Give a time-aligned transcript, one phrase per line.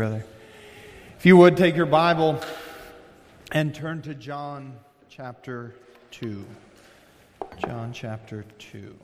[0.00, 0.24] brother.
[1.18, 2.40] If you would take your Bible
[3.52, 4.78] and turn to John
[5.10, 5.74] chapter
[6.12, 6.42] 2.
[7.58, 8.98] John chapter 2.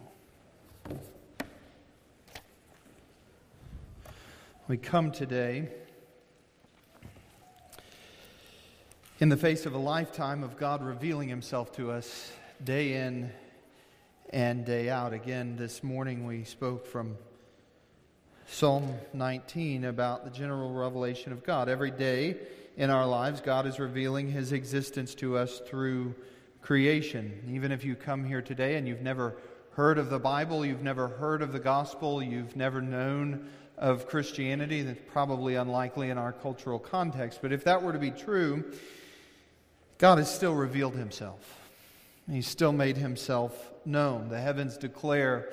[4.69, 5.69] We come today
[9.19, 12.33] in the face of a lifetime of God revealing Himself to us
[12.65, 13.31] day in
[14.31, 15.13] and day out.
[15.13, 17.19] Again, this morning we spoke from
[18.49, 21.69] Psalm 19 about the general revelation of God.
[21.69, 22.37] Every day
[22.77, 26.15] in our lives, God is revealing his existence to us through
[26.63, 27.43] creation.
[27.51, 29.37] Even if you come here today and you've never
[29.73, 34.81] heard of the Bible, you've never heard of the gospel, you've never known of Christianity,
[34.83, 37.41] that's probably unlikely in our cultural context.
[37.43, 38.65] But if that were to be true,
[39.99, 41.59] God has still revealed himself.
[42.31, 44.29] He's still made himself known.
[44.29, 45.51] The heavens declare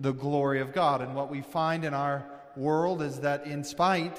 [0.00, 1.00] the glory of God.
[1.00, 2.24] And what we find in our
[2.56, 4.18] world is that in spite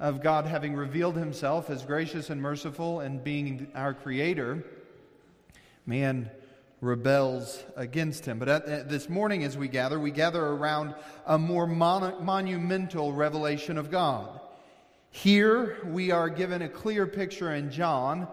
[0.00, 4.64] of God having revealed himself as gracious and merciful and being our creator,
[5.86, 6.30] man
[6.80, 8.38] rebels against him.
[8.38, 10.94] But at, this morning, as we gather, we gather around
[11.26, 14.40] a more mon- monumental revelation of God.
[15.10, 18.28] Here, we are given a clear picture in John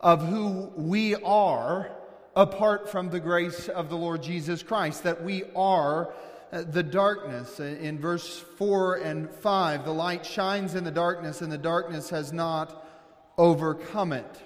[0.00, 1.90] of who we are
[2.34, 6.14] apart from the grace of the Lord Jesus Christ, that we are
[6.50, 7.60] the darkness.
[7.60, 12.32] In verse 4 and 5, the light shines in the darkness, and the darkness has
[12.32, 12.86] not
[13.38, 14.42] overcome it.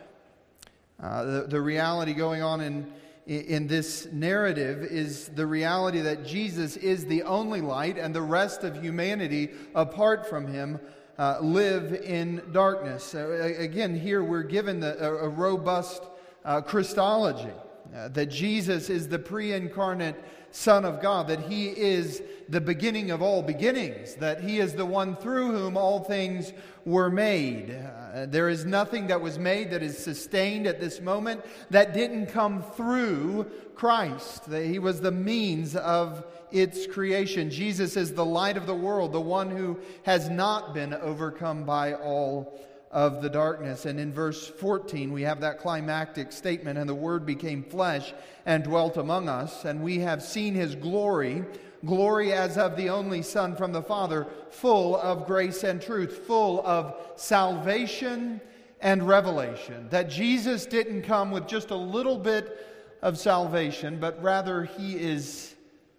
[1.02, 2.92] Uh, the, the reality going on in,
[3.26, 8.64] in this narrative is the reality that Jesus is the only light, and the rest
[8.64, 10.78] of humanity, apart from him,
[11.18, 13.14] uh, live in darkness.
[13.14, 16.02] Uh, again, here we're given the, a, a robust
[16.44, 17.52] uh, Christology
[17.92, 20.16] that Jesus is the pre incarnate
[20.54, 24.86] Son of God, that He is the beginning of all beginnings, that He is the
[24.86, 26.52] one through whom all things
[26.84, 27.70] were made.
[27.72, 32.26] Uh, there is nothing that was made that is sustained at this moment that didn't
[32.26, 34.48] come through Christ.
[34.48, 37.50] That He was the means of its creation.
[37.50, 41.94] Jesus is the light of the world, the one who has not been overcome by
[41.94, 42.60] all
[42.94, 43.86] of the darkness.
[43.86, 48.14] And in verse 14, we have that climactic statement, and the Word became flesh
[48.46, 51.44] and dwelt among us, and we have seen his glory,
[51.84, 56.64] glory as of the only Son from the Father, full of grace and truth, full
[56.64, 58.40] of salvation
[58.80, 59.88] and revelation.
[59.90, 62.64] That Jesus didn't come with just a little bit
[63.02, 65.56] of salvation, but rather he is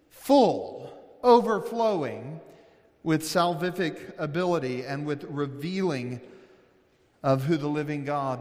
[0.08, 0.90] full,
[1.22, 2.40] overflowing
[3.02, 6.22] with salvific ability and with revealing
[7.22, 8.40] of who the living God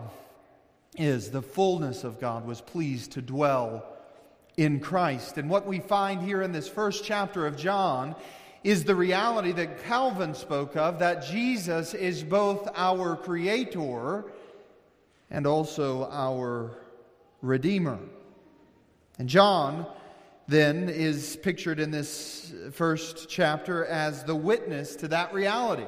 [0.98, 1.32] is.
[1.32, 3.86] The fullness of God was pleased to dwell
[4.58, 5.38] in Christ.
[5.38, 8.16] And what we find here in this first chapter of John
[8.64, 14.26] is the reality that Calvin spoke of that Jesus is both our creator
[15.30, 16.78] and also our
[17.42, 18.00] redeemer.
[19.20, 19.86] And John
[20.48, 25.86] then is pictured in this first chapter as the witness to that reality.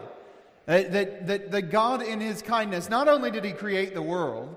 [0.67, 4.55] Uh, that, that, that God, in His kindness, not only did He create the world,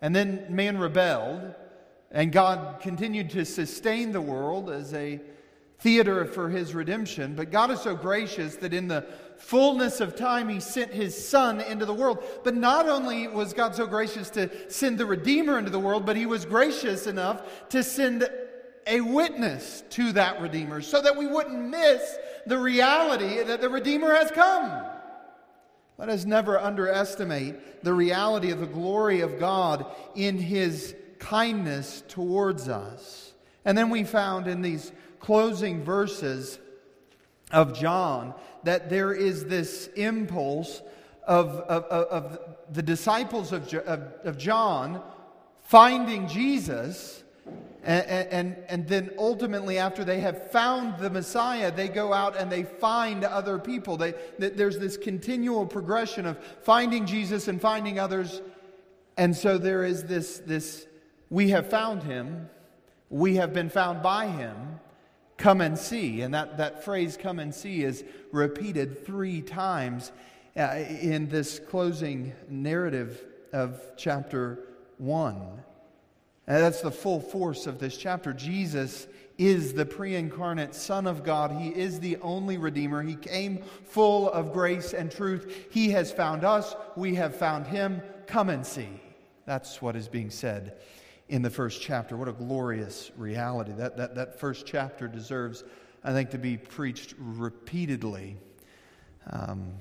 [0.00, 1.54] and then man rebelled,
[2.12, 5.20] and God continued to sustain the world as a
[5.80, 9.04] theater for His redemption, but God is so gracious that in the
[9.36, 12.22] fullness of time, He sent His Son into the world.
[12.44, 16.16] But not only was God so gracious to send the Redeemer into the world, but
[16.16, 18.28] He was gracious enough to send
[18.86, 24.14] a witness to that Redeemer so that we wouldn't miss the reality that the Redeemer
[24.14, 24.84] has come.
[25.98, 32.68] Let us never underestimate the reality of the glory of God in His kindness towards
[32.68, 33.32] us.
[33.64, 36.60] And then we found in these closing verses
[37.50, 40.82] of John that there is this impulse
[41.26, 42.38] of, of, of
[42.72, 45.02] the disciples of, of, of John
[45.62, 47.24] finding Jesus
[47.84, 52.50] and, and, and, then ultimately, after they have found the Messiah, they go out and
[52.50, 53.96] they find other people.
[53.96, 58.42] They, there's this continual progression of finding Jesus and finding others.
[59.16, 60.86] And so there is this, this
[61.30, 62.50] we have found him,
[63.10, 64.80] we have been found by him,
[65.36, 66.22] come and see.
[66.22, 70.10] And that, that phrase, come and see, is repeated three times
[70.56, 74.66] uh, in this closing narrative of chapter
[74.98, 75.62] 1.
[76.48, 78.32] And that's the full force of this chapter.
[78.32, 79.06] Jesus
[79.36, 81.52] is the pre incarnate Son of God.
[81.52, 83.02] He is the only Redeemer.
[83.02, 85.68] He came full of grace and truth.
[85.70, 86.74] He has found us.
[86.96, 88.00] We have found Him.
[88.26, 88.88] Come and see.
[89.44, 90.78] That's what is being said
[91.28, 92.16] in the first chapter.
[92.16, 93.72] What a glorious reality.
[93.72, 95.64] That, that, that first chapter deserves,
[96.02, 98.38] I think, to be preached repeatedly,
[99.30, 99.74] um,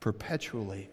[0.00, 0.90] perpetually.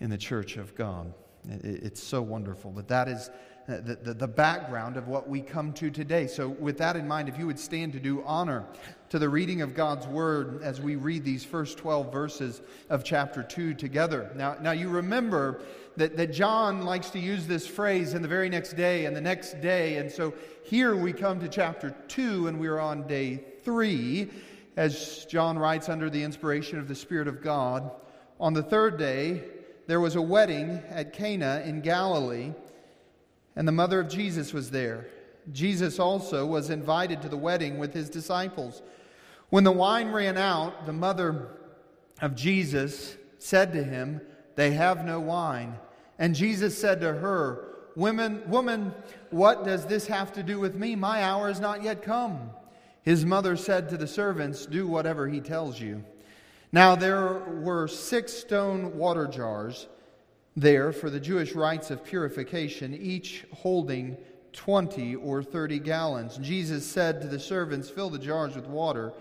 [0.00, 1.12] in the church of God.
[1.46, 2.70] It's so wonderful.
[2.70, 3.30] But that is
[3.70, 6.26] Uh, the, the, the, background of what we come to today.
[6.26, 8.64] So, with that in mind, if you would stand to do honor
[9.10, 13.44] to the reading of God's word as we read these first 12 verses of chapter
[13.44, 14.32] 2 together.
[14.34, 15.60] Now, now you remember
[15.96, 19.20] that, that John likes to use this phrase in the very next day and the
[19.20, 19.98] next day.
[19.98, 20.34] And so
[20.64, 24.30] here we come to chapter 2, and we're on day 3,
[24.78, 27.88] as John writes under the inspiration of the Spirit of God.
[28.40, 29.44] On the third day,
[29.86, 32.52] there was a wedding at Cana in Galilee,
[33.60, 35.06] and the mother of Jesus was there.
[35.52, 38.80] Jesus also was invited to the wedding with his disciples.
[39.50, 41.46] When the wine ran out, the mother
[42.22, 44.22] of Jesus said to him,
[44.56, 45.78] They have no wine.
[46.18, 48.94] And Jesus said to her, Women, Woman,
[49.28, 50.96] what does this have to do with me?
[50.96, 52.52] My hour has not yet come.
[53.02, 56.02] His mother said to the servants, Do whatever he tells you.
[56.72, 59.86] Now there were six stone water jars
[60.60, 64.16] there for the Jewish rites of purification, each holding
[64.52, 66.38] 20 or 30 gallons.
[66.38, 69.12] Jesus said to the servants, Fill the jars with water,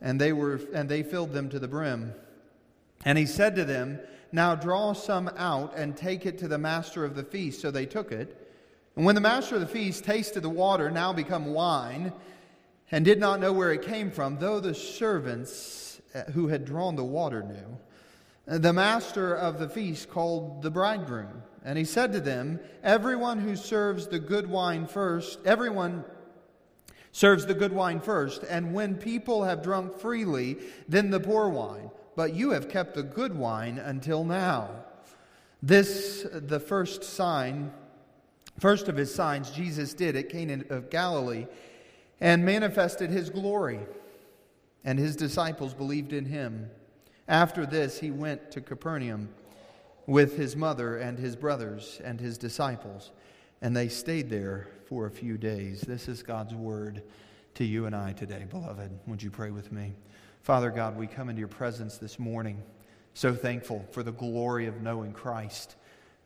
[0.00, 2.12] and they, were, and they filled them to the brim.
[3.04, 3.98] And he said to them,
[4.32, 7.60] Now draw some out and take it to the master of the feast.
[7.60, 8.40] So they took it.
[8.96, 12.12] And when the master of the feast tasted the water, now become wine,
[12.90, 16.94] and did not know where it came from, though the servants uh, who had drawn
[16.94, 17.78] the water knew,
[18.46, 21.42] the master of the feast called the bridegroom.
[21.64, 26.04] And he said to them, Everyone who serves the good wine first, everyone
[27.10, 30.58] serves the good wine first, and when people have drunk freely,
[30.88, 31.90] then the poor wine.
[32.16, 34.70] But you have kept the good wine until now.
[35.62, 37.72] This, the first sign,
[38.58, 41.46] first of his signs, Jesus did at Cana of Galilee
[42.20, 43.80] and manifested his glory,
[44.84, 46.68] and his disciples believed in him.
[47.28, 49.30] After this, he went to Capernaum
[50.06, 53.12] with his mother and his brothers and his disciples,
[53.62, 55.80] and they stayed there for a few days.
[55.80, 57.02] This is God's word
[57.54, 58.90] to you and I today, beloved.
[59.06, 59.94] Would you pray with me?
[60.42, 62.62] Father God, we come into your presence this morning,
[63.14, 65.76] so thankful for the glory of knowing Christ.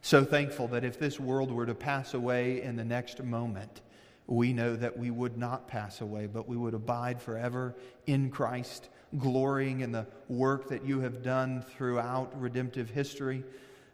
[0.03, 3.83] So thankful that if this world were to pass away in the next moment,
[4.27, 8.89] we know that we would not pass away, but we would abide forever in Christ
[9.17, 13.43] glorying in the work that you have done throughout redemptive history.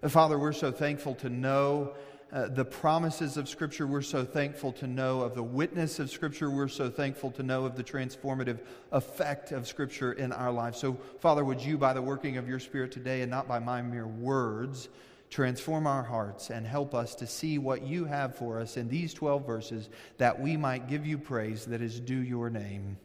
[0.02, 1.94] Uh, Father, we're so thankful to know
[2.32, 3.86] uh, the promises of Scripture.
[3.86, 6.50] We're so thankful to know of the witness of Scripture.
[6.50, 8.58] We're so thankful to know of the transformative
[8.90, 10.80] effect of Scripture in our lives.
[10.80, 13.82] So, Father, would you, by the working of your Spirit today and not by my
[13.82, 14.88] mere words,
[15.30, 19.14] transform our hearts and help us to see what you have for us in these
[19.14, 19.88] 12 verses
[20.18, 22.96] that we might give you praise that is due your name.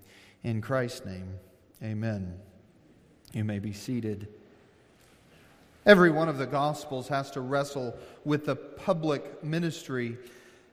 [0.43, 1.35] In Christ's name.
[1.81, 2.33] Amen.
[3.31, 4.27] You may be seated.
[5.85, 7.95] Every one of the Gospels has to wrestle
[8.25, 10.17] with the public ministry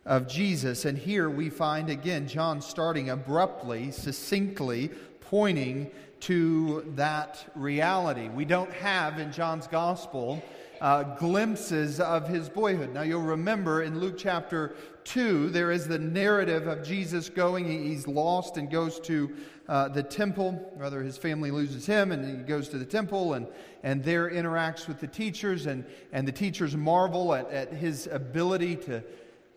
[0.05, 0.85] of Jesus.
[0.85, 8.29] And here we find again John starting abruptly, succinctly, pointing to that reality.
[8.29, 10.43] We don't have in John's Gospel
[10.81, 12.93] uh, glimpses of his boyhood.
[12.93, 14.75] Now, you'll remember in Luke chapter
[15.05, 19.35] 2, there is the narrative of Jesus going, he's lost and goes to
[19.69, 20.73] uh, the temple.
[20.77, 23.47] Rather, his family loses him, and he goes to the temple and,
[23.83, 28.77] and there interacts with the teachers, and, and the teachers marvel at, at his ability
[28.77, 29.03] to,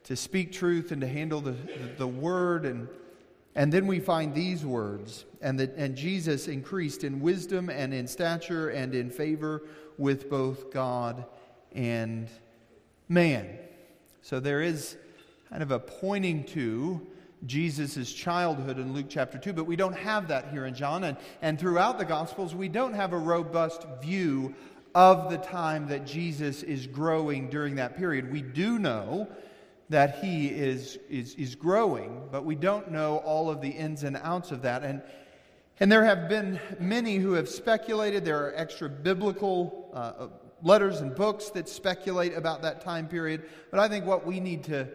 [0.04, 1.56] to speak truth and to handle the,
[1.98, 2.66] the word.
[2.66, 2.88] And,
[3.56, 8.08] and then we find these words and, that, and Jesus increased in wisdom and in
[8.08, 9.64] stature and in favor
[9.98, 11.26] with both God
[11.74, 12.28] and
[13.08, 13.58] man.
[14.22, 14.98] So there is
[15.50, 17.06] kind of a pointing to
[17.46, 21.04] Jesus' childhood in Luke chapter 2, but we don't have that here in John.
[21.06, 24.54] And, and throughout the Gospels, we don't have a robust view
[24.94, 28.32] of the time that Jesus is growing during that period.
[28.32, 29.28] We do know
[29.90, 34.18] that he is, is, is growing, but we don't know all of the ins and
[34.18, 34.84] outs of that.
[34.84, 35.02] And,
[35.80, 38.26] and there have been many who have speculated.
[38.26, 40.28] There are extra biblical uh,
[40.62, 43.46] letters and books that speculate about that time period.
[43.72, 44.88] But I think what we need to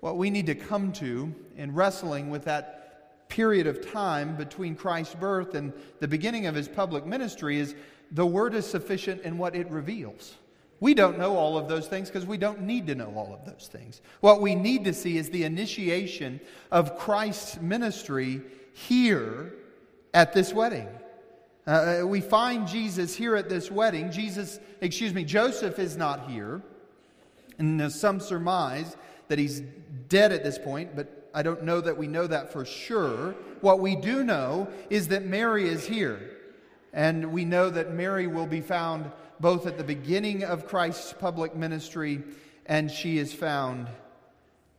[0.00, 5.14] what we need to come to in wrestling with that period of time between Christ's
[5.14, 7.74] birth and the beginning of his public ministry is
[8.12, 10.36] the word is sufficient in what it reveals.
[10.80, 13.44] We don't know all of those things because we don't need to know all of
[13.44, 14.00] those things.
[14.20, 16.40] What we need to see is the initiation
[16.70, 19.54] of Christ's ministry here
[20.14, 20.88] at this wedding.
[21.66, 24.10] Uh, we find Jesus here at this wedding.
[24.10, 26.62] Jesus, excuse me, Joseph is not here.
[27.58, 28.96] And some surmise
[29.28, 29.62] that he's
[30.08, 33.34] dead at this point, but I don't know that we know that for sure.
[33.60, 36.20] What we do know is that Mary is here.
[36.92, 41.54] And we know that Mary will be found both at the beginning of Christ's public
[41.54, 42.22] ministry
[42.66, 43.88] and she is found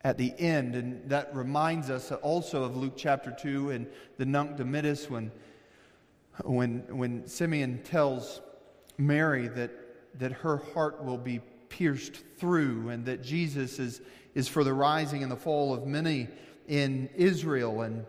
[0.02, 0.74] at the end.
[0.74, 5.30] And that reminds us also of Luke chapter 2 and the Nunc Dimittis when,
[6.44, 8.40] when, when Simeon tells
[8.96, 9.70] Mary that,
[10.18, 14.00] that her heart will be pierced through and that Jesus is,
[14.34, 16.28] is for the rising and the fall of many
[16.68, 17.82] in Israel.
[17.82, 18.04] And,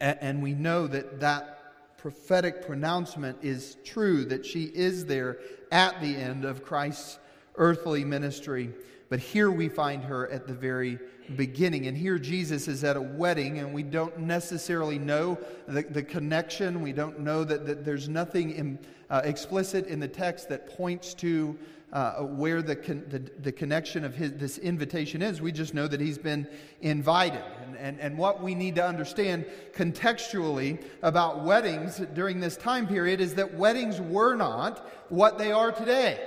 [0.00, 5.38] and we know that that prophetic pronouncement is true, that she is there
[5.70, 7.18] at the end of Christ's
[7.56, 8.70] earthly ministry.
[9.10, 10.98] But here we find her at the very
[11.36, 11.86] beginning.
[11.86, 16.80] And here Jesus is at a wedding, and we don't necessarily know the, the connection.
[16.80, 18.78] We don't know that, that there's nothing in,
[19.10, 21.58] uh, explicit in the text that points to
[21.92, 25.40] uh, where the, con- the, the, connection of his, this invitation is.
[25.40, 26.46] We just know that he's been
[26.80, 27.42] invited.
[27.62, 29.44] And, and, and what we need to understand
[29.74, 35.72] contextually about weddings during this time period is that weddings were not what they are
[35.72, 36.20] today.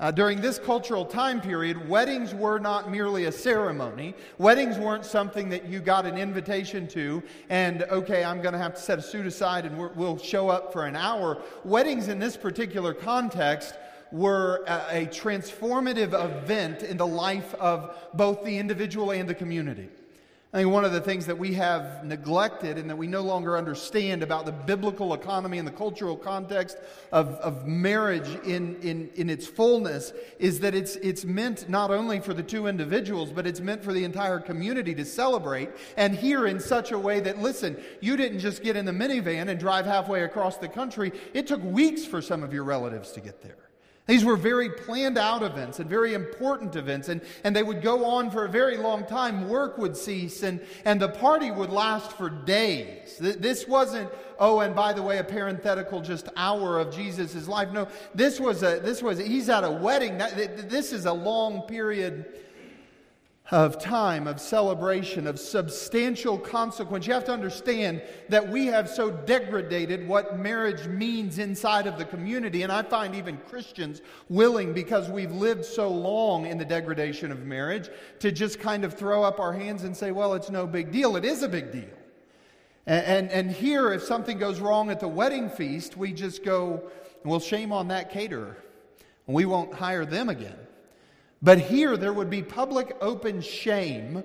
[0.00, 4.14] Uh, during this cultural time period, weddings were not merely a ceremony.
[4.38, 8.74] Weddings weren't something that you got an invitation to, and okay, I'm going to have
[8.74, 11.40] to set a suit aside and we'll show up for an hour.
[11.64, 13.76] Weddings in this particular context
[14.12, 19.88] were a, a transformative event in the life of both the individual and the community.
[20.54, 23.58] I think one of the things that we have neglected and that we no longer
[23.58, 26.76] understand about the biblical economy and the cultural context
[27.10, 32.20] of, of marriage in, in, in its fullness is that it's, it's meant not only
[32.20, 36.46] for the two individuals, but it's meant for the entire community to celebrate and hear
[36.46, 39.86] in such a way that, listen, you didn't just get in the minivan and drive
[39.86, 41.10] halfway across the country.
[41.32, 43.63] It took weeks for some of your relatives to get there.
[44.06, 48.04] These were very planned out events and very important events, and, and they would go
[48.04, 49.48] on for a very long time.
[49.48, 53.16] Work would cease, and, and the party would last for days.
[53.18, 57.72] This wasn't, oh, and by the way, a parenthetical just hour of Jesus' life.
[57.72, 60.18] No, this was a, this was, he's at a wedding.
[60.18, 62.26] This is a long period
[63.54, 67.06] of time, of celebration, of substantial consequence.
[67.06, 72.04] You have to understand that we have so degraded what marriage means inside of the
[72.04, 72.64] community.
[72.64, 77.44] And I find even Christians willing, because we've lived so long in the degradation of
[77.44, 80.90] marriage, to just kind of throw up our hands and say, well, it's no big
[80.90, 81.14] deal.
[81.14, 81.96] It is a big deal.
[82.86, 86.90] And, and, and here, if something goes wrong at the wedding feast, we just go,
[87.24, 88.56] well, shame on that caterer.
[89.28, 90.58] We won't hire them again.
[91.44, 94.24] But here, there would be public open shame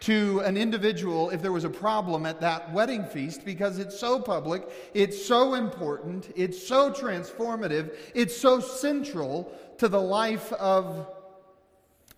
[0.00, 4.18] to an individual if there was a problem at that wedding feast because it's so
[4.18, 11.06] public, it's so important, it's so transformative, it's so central to the life of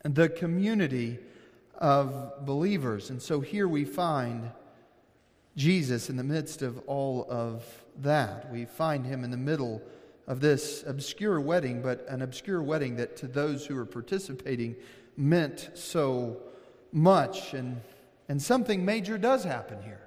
[0.05, 1.19] the community
[1.79, 3.11] of believers.
[3.11, 4.53] And so here we find
[5.57, 7.65] Jesus in the midst of all of
[7.99, 8.53] that.
[8.53, 9.83] We find him in the middle
[10.27, 14.75] of this obscure wedding, but an obscure wedding that to those who were participating
[15.17, 16.37] meant so
[16.93, 17.55] much.
[17.55, 17.81] And,
[18.29, 20.01] and something major does happen here.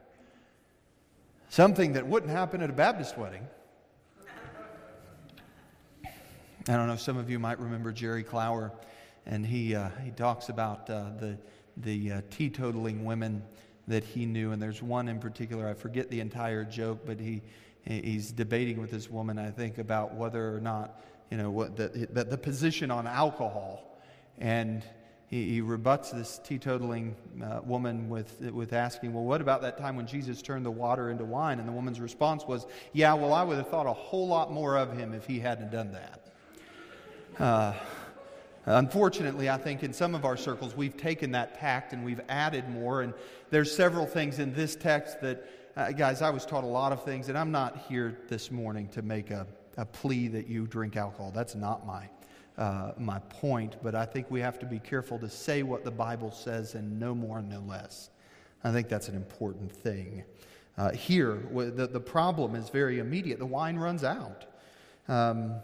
[1.50, 3.48] Something that wouldn't happen at a Baptist wedding.
[6.06, 8.72] I don't know, some of you might remember Jerry Clower,
[9.26, 11.38] and he, uh, he talks about uh, the,
[11.78, 13.42] the uh, teetotaling women
[13.88, 14.52] that he knew.
[14.52, 17.42] And there's one in particular, I forget the entire joke, but he,
[17.86, 22.08] he's debating with this woman, I think, about whether or not, you know, what the,
[22.12, 24.00] the, the position on alcohol.
[24.38, 24.84] And
[25.28, 29.96] he, he rebuts this teetotaling uh, woman with, with asking, Well, what about that time
[29.96, 31.60] when Jesus turned the water into wine?
[31.60, 34.78] And the woman's response was, Yeah, well, I would have thought a whole lot more
[34.78, 37.42] of him if he hadn't done that.
[37.42, 37.74] Uh,
[38.66, 42.70] Unfortunately, I think in some of our circles we've taken that tact and we've added
[42.70, 43.02] more.
[43.02, 43.14] And
[43.50, 47.04] there's several things in this text that uh, guys, I was taught a lot of
[47.06, 50.98] things, and I'm not here this morning to make a, a plea that you drink
[50.98, 51.32] alcohol.
[51.34, 52.10] That's not my,
[52.58, 55.92] uh, my point, but I think we have to be careful to say what the
[55.92, 58.10] Bible says and no more, no less.
[58.62, 60.24] I think that's an important thing.
[60.78, 63.40] Uh, here, the, the problem is very immediate.
[63.40, 64.48] The wine runs out.
[65.08, 65.56] Um,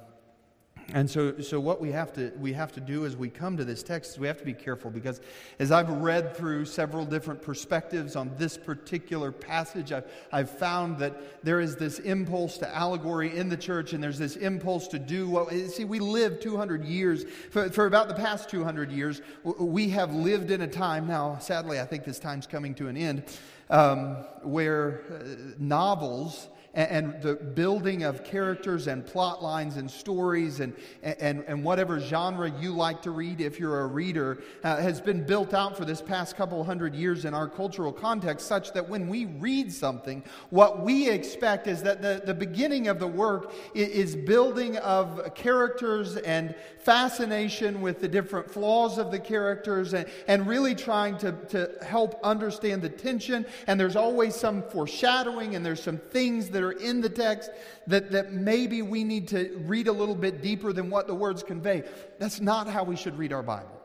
[0.94, 3.66] and so, so what we have, to, we have to do as we come to
[3.66, 5.20] this text is we have to be careful because
[5.58, 11.44] as I've read through several different perspectives on this particular passage, I've, I've found that
[11.44, 15.28] there is this impulse to allegory in the church and there's this impulse to do
[15.28, 15.52] what.
[15.52, 17.26] See, we live 200 years.
[17.50, 21.80] For, for about the past 200 years, we have lived in a time, now sadly,
[21.80, 23.24] I think this time's coming to an end,
[23.72, 30.76] um, where uh, novels and, the building of characters and plot lines and stories and,
[31.02, 35.26] and, and whatever genre you like to read if you're a reader uh, has been
[35.26, 39.08] built out for this past couple hundred years in our cultural context, such that when
[39.08, 44.16] we read something, what we expect is that the, the beginning of the work is
[44.16, 50.76] building of characters and fascination with the different flaws of the characters and, and really
[50.76, 53.46] trying to, to help understand the tension.
[53.66, 57.50] And there's always some foreshadowing and there's some things that are in the text
[57.88, 61.44] that, that maybe we need to read a little bit deeper than what the words
[61.44, 61.84] convey.
[62.20, 63.82] That's not how we should read our Bible.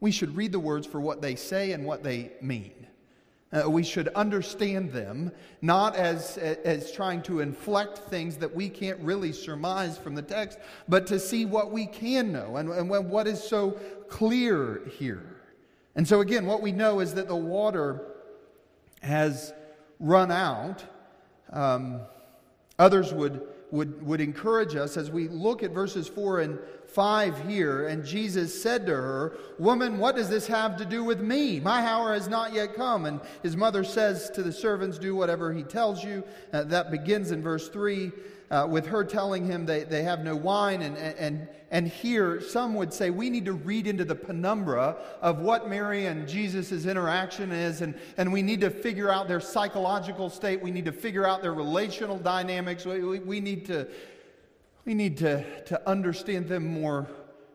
[0.00, 2.72] We should read the words for what they say and what they mean.
[3.52, 8.98] Uh, we should understand them not as, as trying to inflect things that we can't
[9.00, 13.26] really surmise from the text, but to see what we can know and, and what
[13.26, 13.72] is so
[14.08, 15.36] clear here.
[15.94, 18.00] And so, again, what we know is that the water
[19.02, 19.52] has
[20.00, 20.82] run out.
[21.52, 22.00] Um,
[22.78, 27.88] others would, would, would encourage us as we look at verses 4 and 5 here.
[27.88, 31.60] And Jesus said to her, Woman, what does this have to do with me?
[31.60, 33.06] My hour has not yet come.
[33.06, 36.24] And his mother says to the servants, Do whatever he tells you.
[36.52, 38.12] Uh, that begins in verse 3
[38.52, 40.82] uh, with her telling him they, they have no wine.
[40.82, 45.40] And, and, and here, some would say we need to read into the penumbra of
[45.40, 50.28] what Mary and Jesus' interaction is, and, and we need to figure out their psychological
[50.28, 50.60] state.
[50.60, 52.84] We need to figure out their relational dynamics.
[52.84, 53.88] We, we, we need to,
[54.84, 57.08] we need to, to understand them more,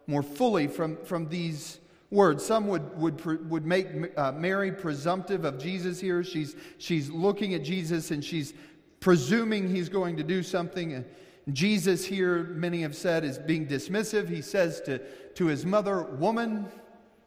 [0.07, 2.43] more fully from, from these words.
[2.43, 3.87] Some would, would, would make
[4.17, 6.23] uh, Mary presumptive of Jesus here.
[6.23, 8.53] She's, she's looking at Jesus and she's
[8.99, 11.05] presuming he's going to do something.
[11.51, 14.27] Jesus here, many have said, is being dismissive.
[14.27, 14.99] He says to,
[15.35, 16.65] to his mother, Woman,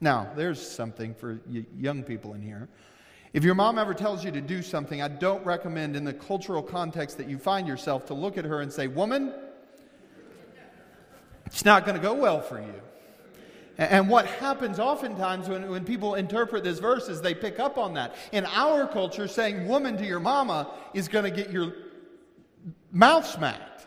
[0.00, 1.40] now there's something for
[1.78, 2.68] young people in here.
[3.32, 6.62] If your mom ever tells you to do something, I don't recommend in the cultural
[6.62, 9.32] context that you find yourself to look at her and say, Woman,
[11.46, 12.74] it's not going to go well for you.
[13.80, 17.94] And what happens oftentimes when, when people interpret this verse is they pick up on
[17.94, 18.14] that.
[18.30, 21.72] In our culture, saying woman to your mama is going to get your
[22.92, 23.86] mouth smacked.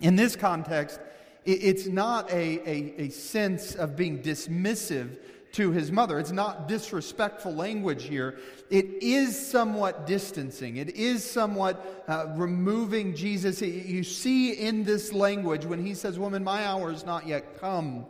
[0.00, 1.00] In this context,
[1.44, 5.18] it's not a, a, a sense of being dismissive
[5.52, 6.18] to his mother.
[6.18, 8.38] It's not disrespectful language here.
[8.70, 10.78] It is somewhat distancing.
[10.78, 13.60] It is somewhat uh, removing Jesus.
[13.60, 18.06] You see in this language when he says, Woman, my hour is not yet come.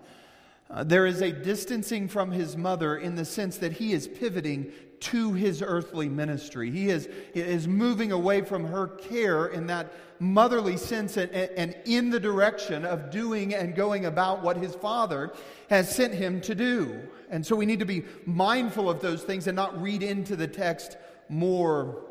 [0.72, 4.72] Uh, there is a distancing from his mother in the sense that he is pivoting
[5.00, 6.70] to his earthly ministry.
[6.70, 12.08] He is, is moving away from her care in that motherly sense and, and in
[12.08, 15.32] the direction of doing and going about what his father
[15.68, 17.02] has sent him to do.
[17.28, 20.46] And so we need to be mindful of those things and not read into the
[20.46, 20.96] text
[21.28, 22.04] more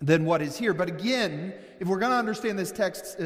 [0.00, 0.72] than what is here.
[0.72, 3.18] But again, if we're going to understand this text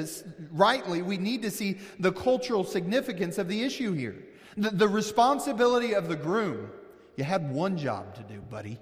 [0.50, 4.24] rightly, we need to see the cultural significance of the issue here.
[4.56, 6.70] The, the responsibility of the groom,
[7.16, 8.78] you had one job to do, buddy.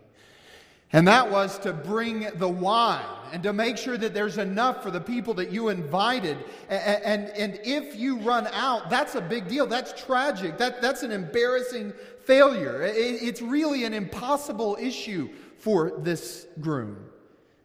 [0.92, 4.90] And that was to bring the wine and to make sure that there's enough for
[4.90, 6.38] the people that you invited.
[6.70, 9.66] And, and, and, if you run out, that's a big deal.
[9.66, 10.56] That's tragic.
[10.56, 11.92] That, that's an embarrassing
[12.24, 12.82] failure.
[12.84, 15.28] It, it's really an impossible issue
[15.58, 17.04] for this groom.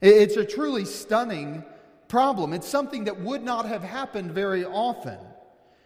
[0.01, 1.63] It's a truly stunning
[2.09, 2.51] problem.
[2.51, 5.17] It's something that would not have happened very often.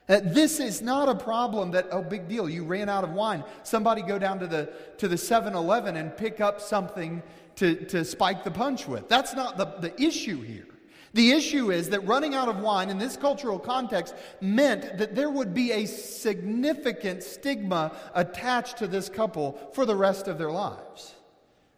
[0.09, 3.43] Uh, this is not a problem that, oh, big deal, you ran out of wine.
[3.63, 7.21] Somebody go down to the, to the 7 Eleven and pick up something
[7.57, 9.09] to, to spike the punch with.
[9.09, 10.67] That's not the, the issue here.
[11.13, 15.29] The issue is that running out of wine in this cultural context meant that there
[15.29, 21.15] would be a significant stigma attached to this couple for the rest of their lives.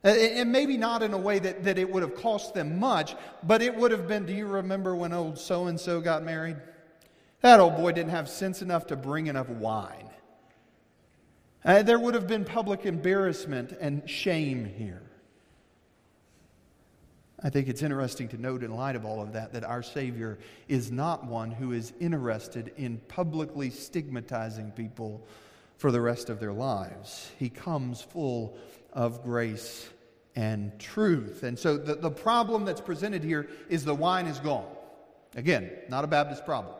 [0.04, 3.16] Uh, and maybe not in a way that, that it would have cost them much,
[3.44, 6.58] but it would have been do you remember when old so and so got married?
[7.42, 10.10] That old boy didn't have sense enough to bring enough wine.
[11.64, 15.02] Uh, there would have been public embarrassment and shame here.
[17.42, 20.40] I think it's interesting to note, in light of all of that, that our Savior
[20.68, 25.26] is not one who is interested in publicly stigmatizing people
[25.78, 27.32] for the rest of their lives.
[27.40, 28.58] He comes full
[28.92, 29.88] of grace
[30.36, 31.44] and truth.
[31.44, 34.68] And so the, the problem that's presented here is the wine is gone.
[35.36, 36.76] Again, not a Baptist problem.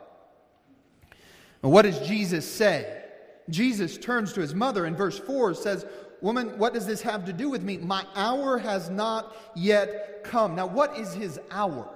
[1.62, 3.02] And what does Jesus say?
[3.48, 5.84] Jesus turns to his mother in verse 4 says,
[6.20, 7.78] Woman, what does this have to do with me?
[7.78, 10.54] My hour has not yet come.
[10.54, 11.88] Now, what is his hour?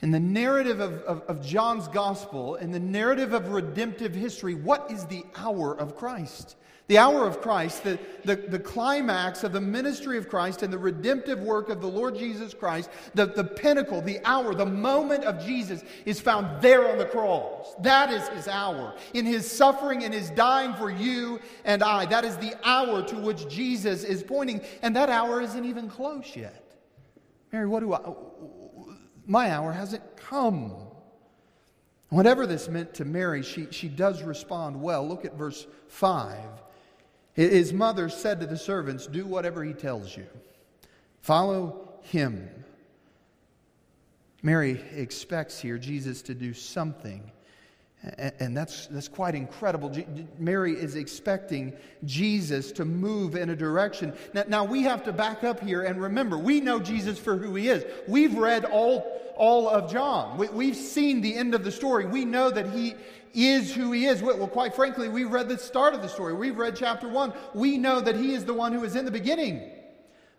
[0.00, 4.90] In the narrative of, of, of, John's gospel, in the narrative of redemptive history, what
[4.90, 6.56] is the hour of Christ?
[6.88, 10.78] The hour of Christ, the, the, the climax of the ministry of Christ and the
[10.78, 15.44] redemptive work of the Lord Jesus Christ, the, the pinnacle, the hour, the moment of
[15.44, 17.74] Jesus is found there on the cross.
[17.80, 18.94] That is his hour.
[19.12, 23.16] In his suffering and his dying for you and I, that is the hour to
[23.16, 26.64] which Jesus is pointing, and that hour isn't even close yet.
[27.52, 28.00] Mary, what do I
[29.28, 30.74] my hour hasn't come.
[32.08, 35.06] Whatever this meant to Mary, she, she does respond well.
[35.06, 36.38] Look at verse 5.
[37.38, 40.26] His mother said to the servants, Do whatever he tells you,
[41.20, 42.50] follow him.
[44.42, 47.30] Mary expects here Jesus to do something
[48.38, 49.92] and that's, that's quite incredible.
[50.38, 51.72] Mary is expecting
[52.04, 54.12] Jesus to move in a direction.
[54.32, 57.56] Now, now, we have to back up here and remember, we know Jesus for who
[57.56, 57.84] he is.
[58.06, 62.06] We've read all, all of John, we, have seen the end of the story.
[62.06, 62.94] We know that he
[63.34, 64.22] is who he is.
[64.22, 66.34] Well, quite frankly, we've read the start of the story.
[66.34, 67.32] We've read chapter one.
[67.54, 69.70] We know that he is the one who is in the beginning.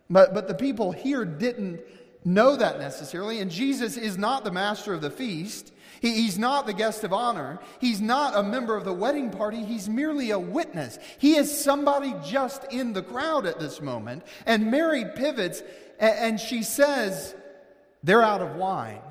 [0.10, 1.82] But, but the people here didn't
[2.25, 5.71] know that necessarily, and Jesus is not the master of the feast.
[6.02, 7.60] He, he's not the guest of honor.
[7.80, 9.63] He's not a member of the wedding party.
[9.63, 10.97] He's merely a witness.
[11.17, 14.23] He is somebody just in the crowd at this moment.
[14.45, 15.62] And Mary pivots
[15.99, 17.36] and, and she says,
[18.04, 19.02] They're out of wine.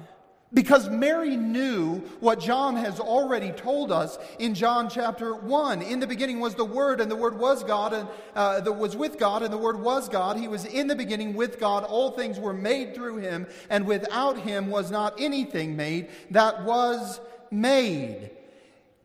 [0.53, 5.83] Because Mary knew what John has already told us in John chapter 1.
[5.83, 8.97] In the beginning was the Word, and the Word was God, and uh, the, was
[8.97, 10.39] with God, and the Word was God.
[10.39, 11.85] He was in the beginning with God.
[11.85, 17.21] All things were made through him, and without him was not anything made that was
[17.51, 18.31] made.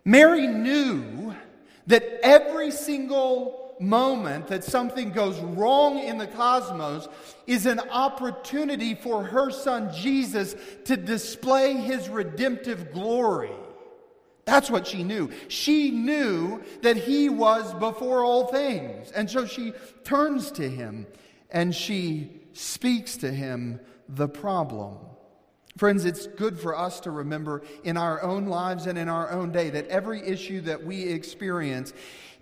[0.06, 1.36] Mary knew
[1.88, 7.08] that every single moment that something goes wrong in the cosmos
[7.46, 13.52] is an opportunity for her son Jesus to display his redemptive glory.
[14.46, 15.30] That's what she knew.
[15.48, 19.12] She knew that he was before all things.
[19.12, 21.08] And so she turns to him
[21.50, 24.98] and she speaks to him the problem.
[25.78, 29.52] Friends, it's good for us to remember in our own lives and in our own
[29.52, 31.94] day that every issue that we experience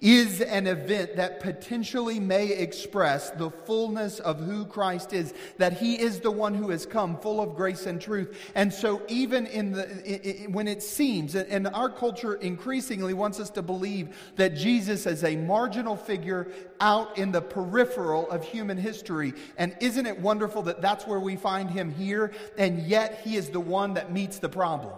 [0.01, 5.99] is an event that potentially may express the fullness of who Christ is, that he
[5.99, 8.35] is the one who has come full of grace and truth.
[8.55, 13.61] And so even in the when it seems and our culture increasingly wants us to
[13.61, 16.47] believe that Jesus is a marginal figure
[16.79, 19.33] out in the peripheral of human history.
[19.57, 23.49] And isn't it wonderful that that's where we find him here and yet he is
[23.49, 24.93] the one that meets the problem.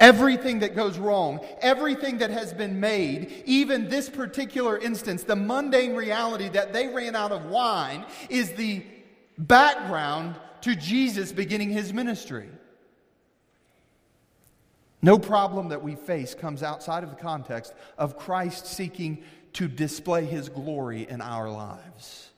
[0.00, 5.94] Everything that goes wrong, everything that has been made, even this particular instance, the mundane
[5.94, 8.84] reality that they ran out of wine, is the
[9.38, 12.48] background to Jesus beginning his ministry.
[15.00, 20.24] No problem that we face comes outside of the context of Christ seeking to display
[20.24, 22.30] his glory in our lives.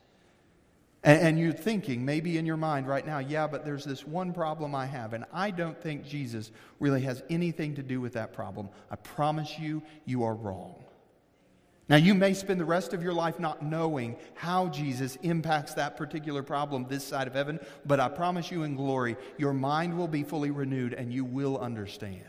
[1.03, 4.33] And, and, you're thinking, maybe in your mind right now, yeah, but there's this one
[4.33, 8.33] problem I have, and I don't think Jesus really has anything to do with that
[8.33, 8.69] problem.
[8.89, 10.83] I promise you, you are wrong.
[11.87, 15.95] Now, you may spend the rest of your life not knowing how Jesus impacts that
[15.95, 20.09] particular problem this side of heaven, but I promise you in glory, your mind will
[20.09, 22.23] be fully renewed and you will understand.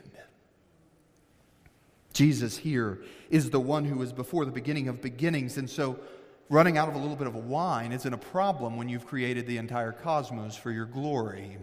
[2.13, 3.01] Jesus here
[3.31, 6.01] is the one who was before the beginning of beginnings, and so
[6.49, 9.59] running out of a little bit of wine isn't a problem when you've created the
[9.59, 11.59] entire cosmos for your glory.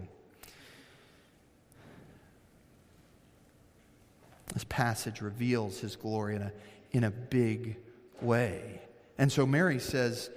[4.54, 6.52] This passage reveals his glory in a,
[6.92, 7.76] in a big
[8.20, 8.80] way.
[9.18, 10.30] And so Mary says,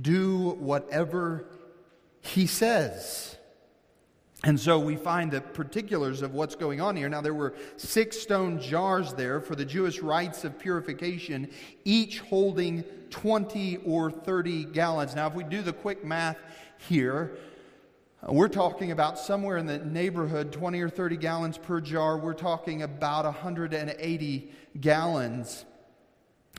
[0.00, 1.46] Do whatever
[2.20, 3.36] he says.
[4.44, 7.08] And so we find the particulars of what's going on here.
[7.08, 11.50] Now, there were six stone jars there for the Jewish rites of purification,
[11.84, 15.14] each holding 20 or 30 gallons.
[15.14, 16.36] Now, if we do the quick math
[16.88, 17.36] here,
[18.20, 22.18] uh, we're talking about somewhere in the neighborhood 20 or 30 gallons per jar.
[22.18, 25.64] We're talking about 180 gallons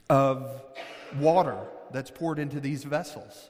[0.09, 0.63] of
[1.19, 1.57] water
[1.91, 3.49] that's poured into these vessels.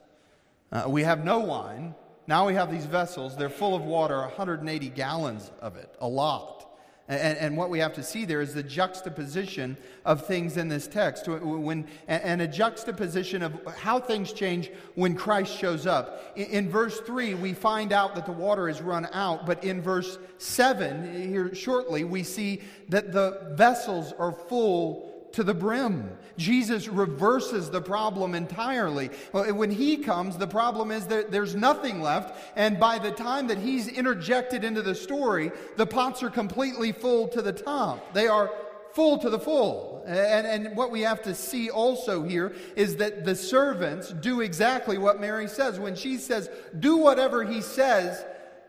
[0.72, 1.94] Uh, we have no wine.
[2.26, 6.65] Now we have these vessels, they're full of water, 180 gallons of it, a lot.
[7.08, 10.88] And, and, what we have to see there is the juxtaposition of things in this
[10.88, 16.34] text, when, and a juxtaposition of how things change when Christ shows up.
[16.36, 19.84] In, in verse 3, we find out that the water is run out, but in
[19.84, 26.10] verse 7, here shortly, we see that the vessels are full to the brim.
[26.38, 29.10] Jesus reverses the problem entirely.
[29.34, 33.48] Uh, when he comes, the problem is that there's nothing left, and by the time
[33.48, 38.14] that he's interjected into the story, the pots are completely full to the top.
[38.14, 38.50] They are
[38.94, 40.04] full to the full.
[40.08, 44.98] And, and what we have to see also here is that the servants do exactly
[44.98, 45.80] what Mary says.
[45.80, 48.24] When she says, Do whatever he says,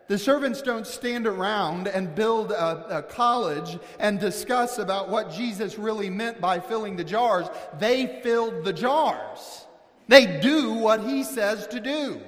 [0.08, 5.78] the servants don't stand around and build a, a, college and discuss about what Jesus
[5.78, 7.46] really meant by filling the jars.
[7.78, 9.66] They filled the jars.
[10.06, 12.20] They do what he says to do.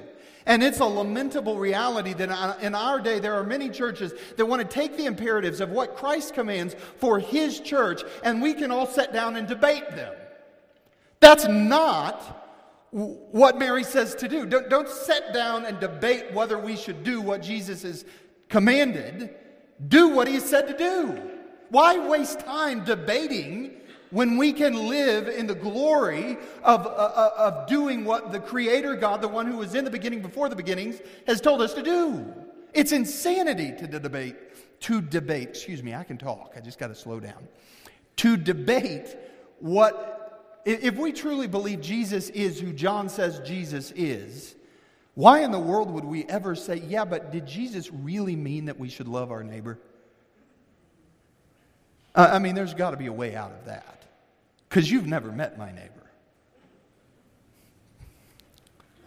[0.44, 4.62] And it's a lamentable reality that in our day there are many churches that want
[4.62, 8.86] to take the imperatives of what Christ commands for his church and we can all
[8.86, 10.14] sit down and debate them.
[11.20, 12.47] That's not
[12.90, 14.46] what Mary says to do.
[14.46, 18.04] Don't, don't sit down and debate whether we should do what Jesus has
[18.48, 19.34] commanded.
[19.88, 21.30] Do what he said to do.
[21.70, 23.72] Why waste time debating
[24.10, 28.96] when we can live in the glory of, uh, uh, of doing what the Creator
[28.96, 31.82] God, the one who was in the beginning before the beginnings, has told us to
[31.82, 32.26] do?
[32.72, 36.94] It's insanity to debate, to debate, excuse me, I can talk, I just got to
[36.94, 37.46] slow down.
[38.16, 39.14] To debate
[39.60, 40.17] what
[40.68, 44.54] if we truly believe Jesus is who John says Jesus is,
[45.14, 48.78] why in the world would we ever say, yeah, but did Jesus really mean that
[48.78, 49.78] we should love our neighbor?
[52.14, 54.04] I mean, there's got to be a way out of that
[54.68, 55.92] because you've never met my neighbor.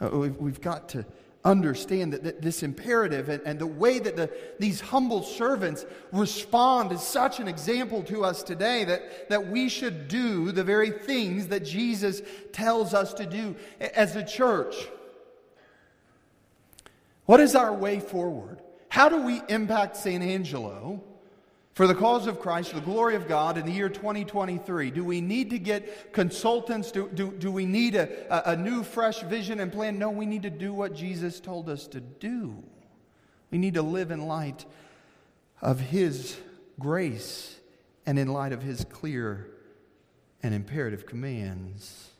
[0.02, 1.06] Uh, we've got to
[1.44, 6.92] understand that, that this imperative and, and, the way that the, these humble servants respond
[6.92, 11.48] is such an example to us today that, that we should do the very things
[11.48, 14.76] that Jesus tells us to do as a church.
[17.26, 18.62] What is our way forward?
[18.90, 21.04] How do we impact San Angelo
[21.82, 24.92] for the cause of Christ, the glory of God in the year 2023?
[24.92, 26.92] Do we need to get consultants?
[26.92, 29.98] Do, do, do we need a, a, a new, fresh vision and plan?
[29.98, 32.64] No, we need to do what Jesus told us to do.
[33.50, 34.64] We need to live in light
[35.60, 36.38] of His
[36.78, 37.58] grace
[38.06, 39.50] and in light of His clear
[40.44, 42.12] and imperative commands.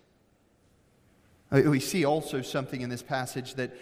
[1.52, 3.78] Uh, we see also something in this passage that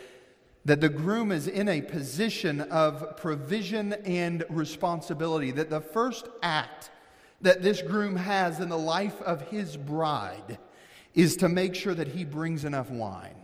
[0.65, 6.91] that the groom is in a position of provision and responsibility, that the first act
[7.41, 10.57] that this groom has in the life of his bride
[11.13, 13.35] is to make sure that he brings enough wine.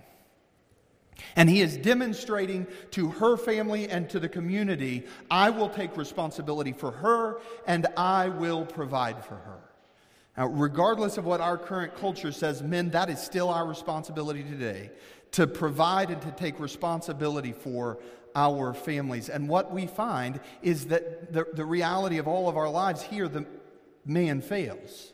[1.35, 6.73] And he is demonstrating to her family and to the community I will take responsibility
[6.73, 9.59] for her and I will provide for her.
[10.37, 14.91] Now, regardless of what our current culture says, men, that is still our responsibility today
[15.31, 17.97] to provide and to take responsibility for
[18.35, 19.29] our families.
[19.29, 23.27] And what we find is that the, the reality of all of our lives here,
[23.27, 23.45] the
[24.05, 25.13] man fails.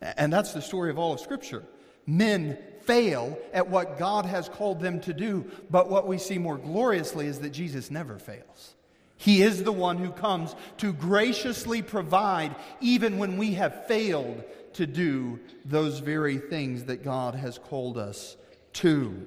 [0.00, 1.64] And that's the story of all of Scripture.
[2.06, 6.56] Men fail at what God has called them to do, but what we see more
[6.56, 8.74] gloriously is that Jesus never fails.
[9.16, 14.86] He is the one who comes to graciously provide even when we have failed to
[14.86, 18.36] do those very things that God has called us
[18.78, 19.26] to.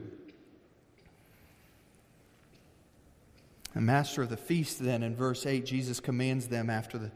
[3.73, 7.11] The master of the feast, then, in verse 8, Jesus commands them after the,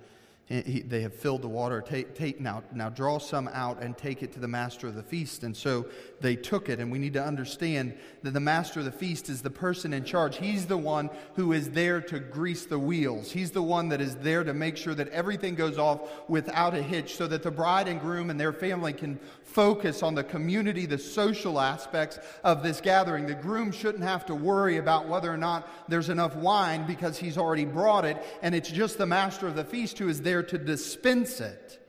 [0.47, 4.21] he, they have filled the water, take, take, now, now draw some out and take
[4.21, 5.43] it to the master of the feast.
[5.43, 5.87] And so
[6.25, 6.79] they took it.
[6.79, 10.03] And we need to understand that the master of the feast is the person in
[10.03, 10.37] charge.
[10.37, 13.31] He's the one who is there to grease the wheels.
[13.31, 16.81] He's the one that is there to make sure that everything goes off without a
[16.81, 20.85] hitch so that the bride and groom and their family can focus on the community,
[20.85, 23.27] the social aspects of this gathering.
[23.27, 27.37] The groom shouldn't have to worry about whether or not there's enough wine because he's
[27.37, 30.57] already brought it, and it's just the master of the feast who is there to
[30.57, 31.84] dispense it.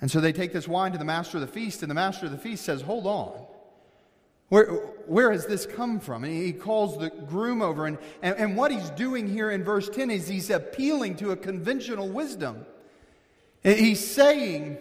[0.00, 2.26] And so they take this wine to the master of the feast, and the master
[2.26, 3.46] of the feast says, Hold on.
[4.48, 4.66] Where,
[5.06, 6.22] where has this come from?
[6.22, 9.88] And he calls the groom over, and, and, and what he's doing here in verse
[9.88, 12.64] 10 is he's appealing to a conventional wisdom.
[13.62, 14.78] He's saying,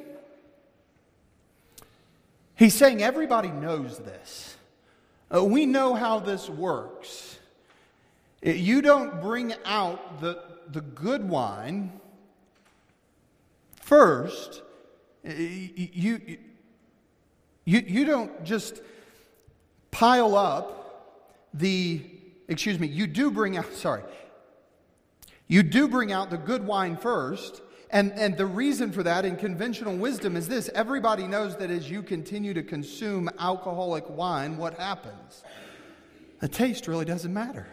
[2.55, 4.55] He's saying everybody knows this.
[5.33, 7.37] Uh, we know how this works.
[8.45, 11.91] Uh, you don't bring out the, the good wine
[13.75, 14.61] first.
[15.25, 16.37] You,
[17.65, 18.81] you, you don't just
[19.91, 22.01] pile up the,
[22.47, 24.03] excuse me, you do bring out, sorry,
[25.47, 29.35] you do bring out the good wine first, and, and the reason for that in
[29.35, 34.75] conventional wisdom is this everybody knows that as you continue to consume alcoholic wine, what
[34.75, 35.43] happens?
[36.39, 37.67] The taste really doesn't matter.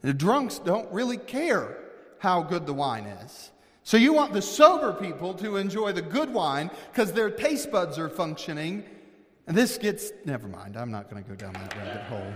[0.00, 1.76] The drunks don't really care
[2.18, 3.50] how good the wine is.
[3.88, 7.98] So you want the sober people to enjoy the good wine because their taste buds
[7.98, 8.84] are functioning.
[9.46, 12.34] And this gets, never mind, I'm not going to go down that rabbit hole.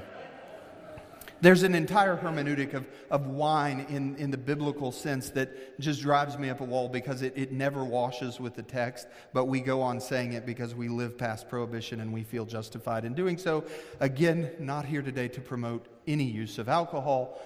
[1.43, 6.39] There's an entire hermeneutic of, of wine in, in the biblical sense that just drives
[6.39, 9.83] me up a wall because it, it never washes with the text, but we go
[9.83, 13.65] on saying it because we live past prohibition and we feel justified in doing so.
[14.01, 17.41] Again, not here today to promote any use of alcohol,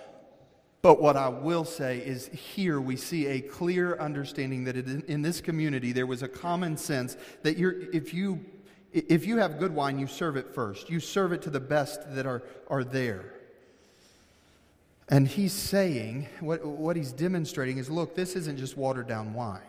[0.82, 5.22] but what I will say is here we see a clear understanding that in, in
[5.22, 8.44] this community there was a common sense that if, you,
[8.92, 10.88] if you have good wine, you serve it first.
[10.88, 13.32] You serve it to the best that are, are there.
[15.08, 19.60] And he's saying, what, what he's demonstrating is look, this isn't just watered down wine.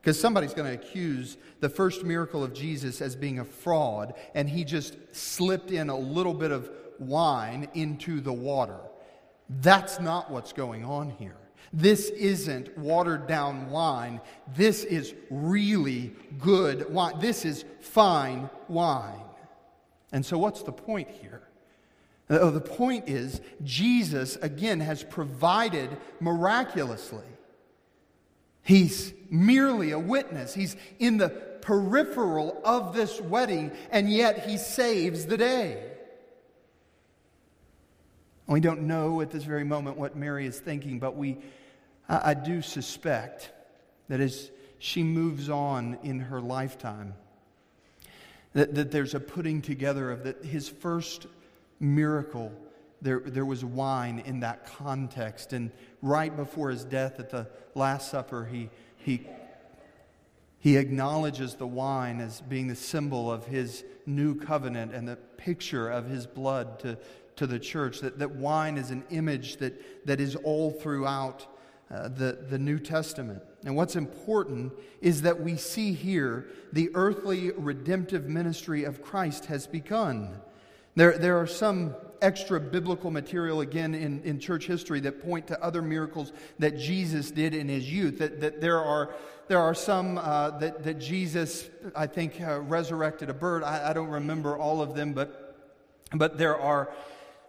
[0.00, 4.48] Because somebody's going to accuse the first miracle of Jesus as being a fraud, and
[4.48, 8.80] he just slipped in a little bit of wine into the water.
[9.48, 11.36] That's not what's going on here.
[11.72, 14.20] This isn't watered down wine.
[14.54, 17.18] This is really good wine.
[17.18, 19.20] This is fine wine.
[20.12, 21.42] And so, what's the point here?
[22.30, 27.26] Uh, the point is, Jesus, again, has provided miraculously.
[28.62, 30.54] He's merely a witness.
[30.54, 35.93] He's in the peripheral of this wedding, and yet he saves the day.
[38.46, 41.38] We don't know at this very moment what Mary is thinking, but we,
[42.08, 43.50] I, I do suspect
[44.08, 47.14] that as she moves on in her lifetime,
[48.52, 51.26] that, that there's a putting together of that his first
[51.80, 52.52] miracle,
[53.00, 55.52] there, there was wine in that context.
[55.52, 55.70] And
[56.02, 59.26] right before his death at the Last Supper, he, he,
[60.60, 65.88] he acknowledges the wine as being the symbol of his new covenant and the picture
[65.88, 66.98] of his blood to,
[67.36, 68.00] to the church.
[68.00, 71.46] That, that wine is an image that, that is all throughout
[71.90, 73.42] uh, the, the New Testament.
[73.64, 79.66] And what's important is that we see here the earthly redemptive ministry of Christ has
[79.66, 80.40] begun.
[80.96, 85.62] There, there are some extra biblical material again in, in church history that point to
[85.62, 88.18] other miracles that Jesus did in his youth.
[88.18, 89.14] That, that there, are,
[89.48, 93.62] there are some uh, that, that Jesus, I think, uh, resurrected a bird.
[93.62, 95.56] I, I don't remember all of them, but,
[96.14, 96.92] but there are,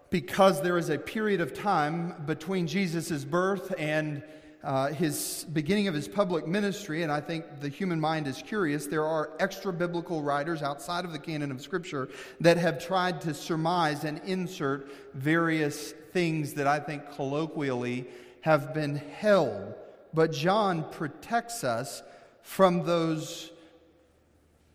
[0.09, 4.23] because there is a period of time between Jesus' birth and
[4.65, 8.87] uh, his beginning of his public ministry, and I think the human mind is curious,
[8.87, 13.33] there are extra biblical writers outside of the canon of Scripture that have tried to
[13.35, 18.07] surmise and insert various things that I think colloquially
[18.41, 19.75] have been held.
[20.15, 22.01] But John protects us
[22.41, 23.51] from those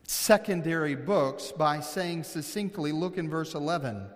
[0.05, 4.07] secondary books by saying succinctly, look in verse 11.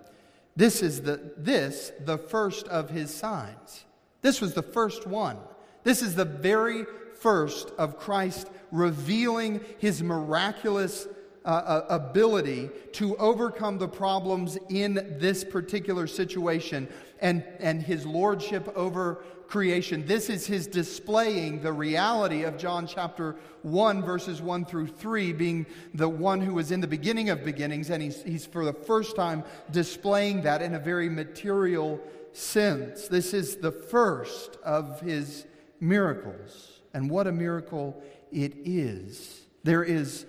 [0.57, 3.85] This is the, this, the first of his signs.
[4.23, 5.37] This was the first one.
[5.83, 6.85] This is the very
[7.21, 11.07] first of Christ revealing his miraculous
[11.45, 16.89] uh, uh, ability to overcome the problems in this particular situation
[17.21, 19.23] and, and his lordship over
[19.55, 20.05] creation.
[20.05, 25.65] This is his displaying the reality of John chapter 1, verses 1 through 3, being
[25.95, 27.89] the one who was in the beginning of beginnings.
[27.89, 32.01] And he's, he's for the first time displaying that in a very material
[32.33, 33.07] sense.
[33.07, 35.47] This is the first of his
[35.79, 36.81] miracles.
[36.93, 39.43] And what a miracle it is.
[39.63, 40.27] There is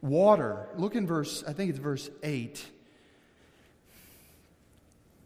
[0.00, 0.68] water.
[0.76, 2.64] Look in verse, I think it's verse 8.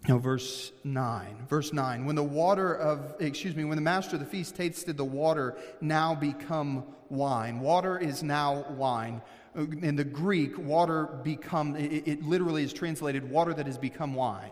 [0.07, 1.47] No, verse 9.
[1.49, 2.05] Verse 9.
[2.05, 5.57] When the water of, excuse me, when the master of the feast tasted the water
[5.81, 7.61] now become wine.
[7.61, 9.23] Water is now wine.
[9.57, 14.15] Uh, in the Greek, water become, it, it literally is translated water that has become
[14.15, 14.51] wine.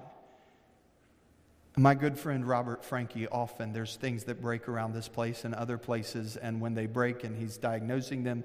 [1.76, 5.78] My good friend Robert Frankie, often there's things that break around this place and other
[5.78, 8.44] places, and when they break and he's diagnosing them,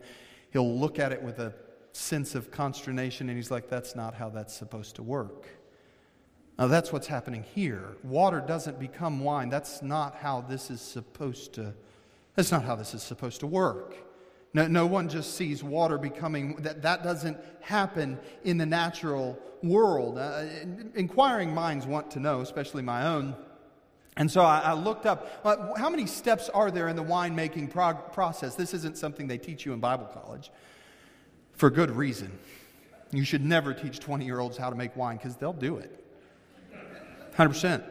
[0.51, 1.53] he'll look at it with a
[1.91, 5.47] sense of consternation and he's like, that's not how that's supposed to work.
[6.57, 7.95] Now, that's what's happening here.
[8.03, 9.49] Water doesn't become wine.
[9.49, 11.73] That's not how this is supposed to,
[12.35, 13.95] that's not how this is supposed to work.
[14.53, 20.17] No, no one just sees water becoming, that, that doesn't happen in the natural world.
[20.17, 20.45] Uh,
[20.95, 23.35] inquiring minds want to know, especially my own.
[24.15, 27.69] And so I, I looked up uh, how many steps are there in the winemaking
[27.69, 28.55] prog- process?
[28.55, 30.49] This isn't something they teach you in Bible college
[31.53, 32.31] for good reason.
[33.11, 36.03] You should never teach 20 year olds how to make wine because they'll do it.
[37.37, 37.83] 100%.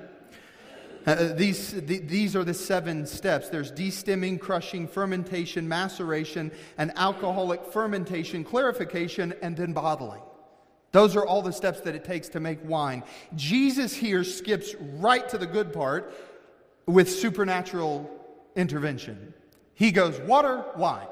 [1.07, 6.93] Uh, uh, these, the, these are the seven steps there's destemming, crushing, fermentation, maceration, and
[6.97, 10.23] alcoholic fermentation, clarification, and then bottling.
[10.91, 13.05] Those are all the steps that it takes to make wine.
[13.35, 16.13] Jesus here skips right to the good part
[16.87, 18.11] with supernatural
[18.57, 19.35] intervention.
[19.75, 21.07] He goes, water, wine.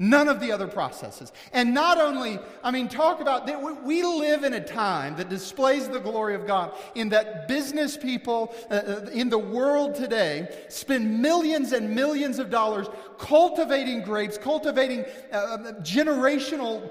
[0.00, 1.32] None of the other processes.
[1.52, 5.88] And not only, I mean, talk about that we live in a time that displays
[5.88, 11.20] the glory of God in that business people uh, uh, in the world today spend
[11.20, 12.86] millions and millions of dollars
[13.18, 16.88] cultivating grapes, cultivating uh, generational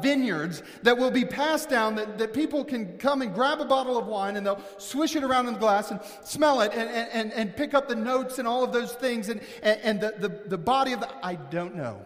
[0.00, 3.98] vineyards that will be passed down, that, that people can come and grab a bottle
[3.98, 7.32] of wine and they'll swish it around in the glass and smell it and, and,
[7.34, 10.48] and pick up the notes and all of those things and, and, and the, the,
[10.48, 12.00] the body of the, I don't know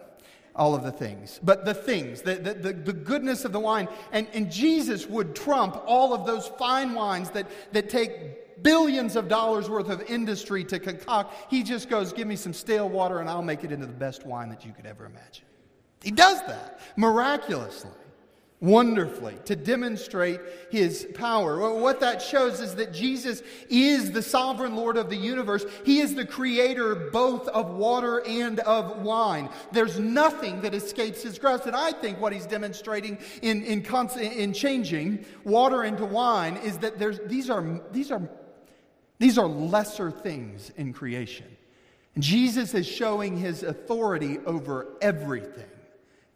[0.55, 3.87] all of the things, but the things, the, the, the, the, goodness of the wine.
[4.11, 9.27] And, and Jesus would trump all of those fine wines that, that take billions of
[9.27, 11.33] dollars worth of industry to concoct.
[11.49, 14.25] He just goes, Give me some stale water and I'll make it into the best
[14.25, 15.45] wine that you could ever imagine.
[16.01, 17.91] He does that miraculously
[18.61, 20.39] wonderfully to demonstrate
[20.69, 21.73] his power.
[21.73, 25.65] What that shows is that Jesus is the sovereign Lord of the universe.
[25.83, 29.49] He is the creator both of water and of wine.
[29.71, 31.65] There's nothing that escapes his grasp.
[31.65, 33.83] And I think what he's demonstrating in, in,
[34.19, 38.21] in changing water into wine is that there's, these, are, these, are,
[39.17, 41.47] these are lesser things in creation.
[42.13, 45.65] And Jesus is showing his authority over everything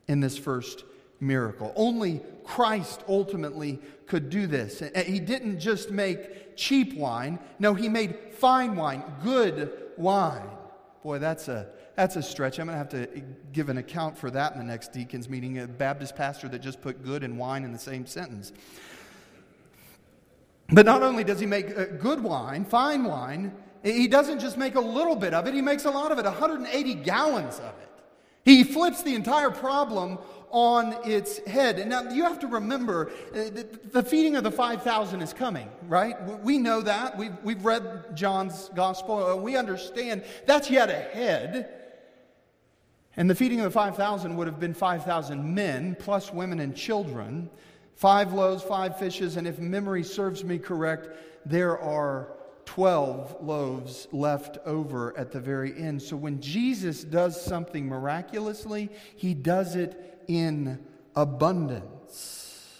[0.07, 0.85] in this first
[1.19, 1.73] miracle.
[1.75, 4.83] Only Christ ultimately could do this.
[5.05, 10.49] He didn't just make cheap wine, no, he made fine wine, good wine.
[11.03, 12.59] Boy, that's a that's a stretch.
[12.59, 13.21] I'm going to have to
[13.53, 15.59] give an account for that in the next deacons meeting.
[15.59, 18.51] A Baptist pastor that just put good and wine in the same sentence.
[20.69, 23.53] But not only does he make uh, good wine, fine wine,
[23.83, 26.25] he doesn't just make a little bit of it, he makes a lot of it
[26.25, 27.89] 180 gallons of it.
[28.43, 30.17] He flips the entire problem
[30.51, 31.79] on its head.
[31.79, 36.15] And now you have to remember uh, the feeding of the 5,000 is coming, right?
[36.43, 37.17] We know that.
[37.17, 39.25] We've, we've read John's gospel.
[39.25, 41.69] Uh, we understand that's yet ahead.
[43.17, 47.49] And the feeding of the 5,000 would have been 5,000 men, plus women and children.
[47.95, 51.09] Five loaves, five fishes, and if memory serves me correct,
[51.45, 52.35] there are
[52.65, 56.01] 12 loaves left over at the very end.
[56.01, 60.79] So when Jesus does something miraculously, he does it in
[61.15, 62.71] abundance.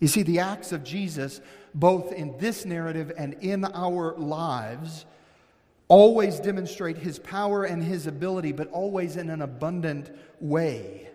[0.00, 1.40] You see, the acts of Jesus,
[1.74, 5.06] both in this narrative and in our lives,
[5.88, 10.10] always demonstrate his power and his ability, but always in an abundant
[10.40, 11.08] way.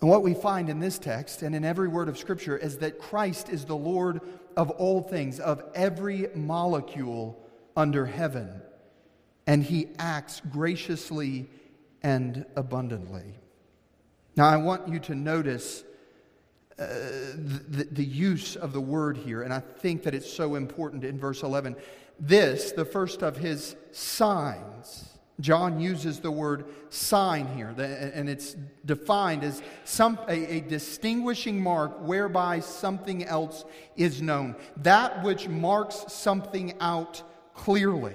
[0.00, 2.98] And what we find in this text and in every word of Scripture is that
[2.98, 4.20] Christ is the Lord
[4.56, 7.38] of all things, of every molecule
[7.76, 8.60] under heaven.
[9.46, 11.48] And he acts graciously
[12.02, 13.34] and abundantly.
[14.36, 15.84] Now, I want you to notice
[16.78, 16.86] uh,
[17.34, 21.18] the, the use of the word here, and I think that it's so important in
[21.18, 21.76] verse 11.
[22.18, 28.56] This, the first of his signs, John uses the word sign here, and it's
[28.86, 33.64] defined as some, a, a, distinguishing mark whereby something else
[33.96, 34.56] is known.
[34.78, 37.22] That which marks something out
[37.54, 38.14] clearly.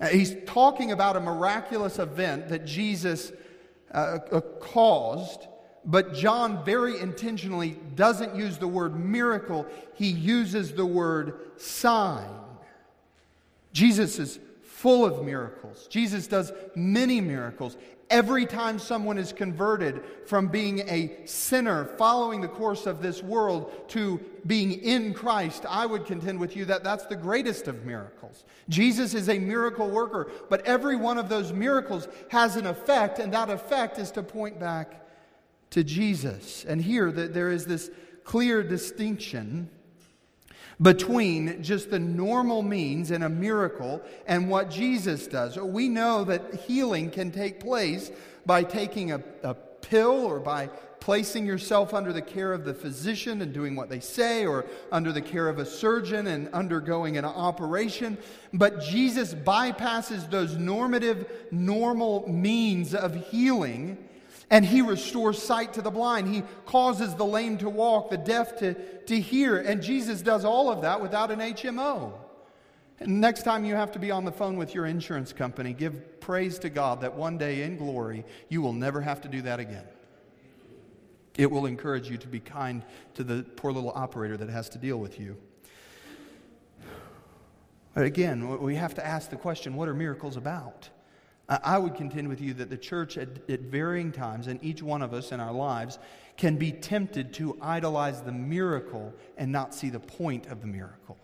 [0.00, 3.32] Uh, he's talking about a miraculous event that Jesus
[3.92, 4.18] uh,
[4.60, 5.46] caused,
[5.84, 12.28] but John very intentionally doesn't use the word miracle, he uses the word sign.
[13.72, 15.86] Jesus is full of miracles.
[15.88, 17.76] Jesus does many miracles.
[18.10, 23.70] Every time someone is converted from being a sinner following the course of this world
[23.88, 28.44] to being in Christ, I would contend with you that that's the greatest of miracles.
[28.68, 33.32] Jesus is a miracle worker, but every one of those miracles has an effect, and
[33.34, 35.06] that effect is to point back
[35.70, 36.64] to Jesus.
[36.64, 37.90] And here there is this
[38.24, 39.68] clear distinction
[40.80, 45.56] between just the normal means and a miracle and what Jesus does.
[45.56, 48.10] We know that healing can take place
[48.46, 50.70] by taking a, a pill or by
[51.00, 55.10] placing yourself under the care of the physician and doing what they say, or under
[55.10, 58.18] the care of a surgeon and undergoing an operation.
[58.52, 63.96] But Jesus bypasses those normative, normal means of healing
[64.50, 66.34] and he restores sight to the blind.
[66.34, 69.58] He causes the lame to walk, the deaf to, to hear.
[69.58, 72.12] And Jesus does all of that without an HMO.
[73.00, 76.20] And next time you have to be on the phone with your insurance company, give
[76.20, 79.60] praise to God that one day in glory you will never have to do that
[79.60, 79.84] again.
[81.36, 82.84] It will encourage you to be kind
[83.14, 85.36] to the poor little operator that has to deal with you.
[87.94, 90.88] But again, we have to ask the question what are miracles about?
[91.48, 95.00] I would contend with you that the church at, at, varying times, and each one
[95.00, 95.98] of us in our lives,
[96.36, 101.16] can be tempted to idolize the miracle and not see the point of the miracle.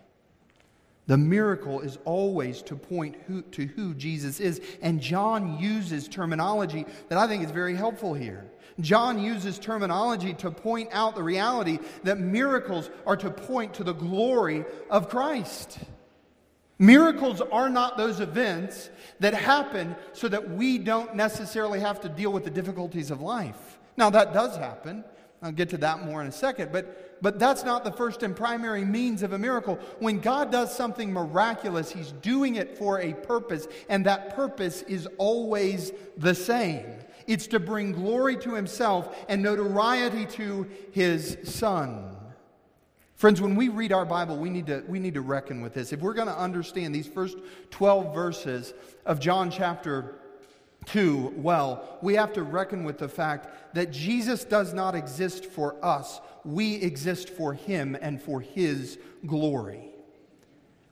[1.07, 4.59] The miracle is always to point who, to who Jesus is.
[4.81, 8.45] And John uses terminology that I think is very helpful here.
[8.79, 13.93] John uses terminology to point out the reality that miracles are to point to the
[13.93, 15.77] glory of Christ.
[16.77, 22.31] Miracles are not those events that happen so that we don't necessarily have to deal
[22.31, 23.79] with the difficulties of life.
[23.97, 25.05] Now, that does happen.
[25.41, 26.71] I'll get to that more in a second.
[26.71, 29.79] But, but that's not the first and primary means of a miracle.
[29.99, 35.07] When God does something miraculous, He's doing it for a purpose, and that purpose is
[35.17, 36.85] always the same.
[37.27, 42.14] It's to bring glory to Himself and notoriety to His Son.
[43.15, 45.93] Friends, when we read our Bible, we need to, we need to reckon with this.
[45.93, 47.37] If we're going to understand these first
[47.71, 48.73] 12 verses
[49.05, 50.15] of John chapter
[50.87, 55.83] 2 well, we have to reckon with the fact that Jesus does not exist for
[55.83, 56.19] us.
[56.43, 59.94] We exist for him and for his glory.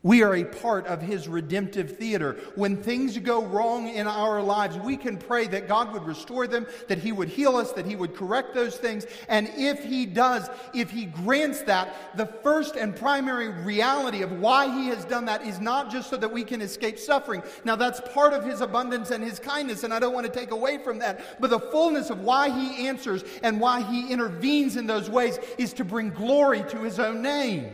[0.03, 2.35] We are a part of His redemptive theater.
[2.55, 6.67] When things go wrong in our lives, we can pray that God would restore them,
[6.89, 9.07] that He would heal us, that He would correct those things.
[9.29, 14.65] And if He does, if He grants that, the first and primary reality of why
[14.77, 17.41] He has done that is not just so that we can escape suffering.
[17.63, 20.51] Now, that's part of His abundance and His kindness, and I don't want to take
[20.51, 21.39] away from that.
[21.39, 25.71] But the fullness of why He answers and why He intervenes in those ways is
[25.73, 27.71] to bring glory to His own name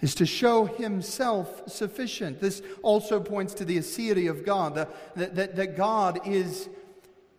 [0.00, 2.40] is to show himself sufficient.
[2.40, 6.68] This also points to the aseity of God, that, that, that God is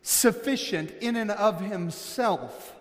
[0.01, 2.75] sufficient in and of himself.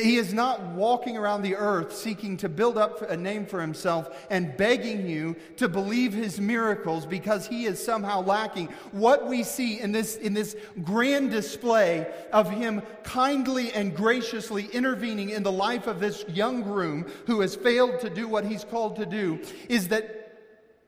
[0.00, 4.26] He is not walking around the earth seeking to build up a name for himself
[4.30, 8.68] and begging you to believe his miracles because he is somehow lacking.
[8.92, 15.30] What we see in this, in this grand display of him kindly and graciously intervening
[15.30, 18.96] in the life of this young groom who has failed to do what he's called
[18.96, 20.38] to do is that,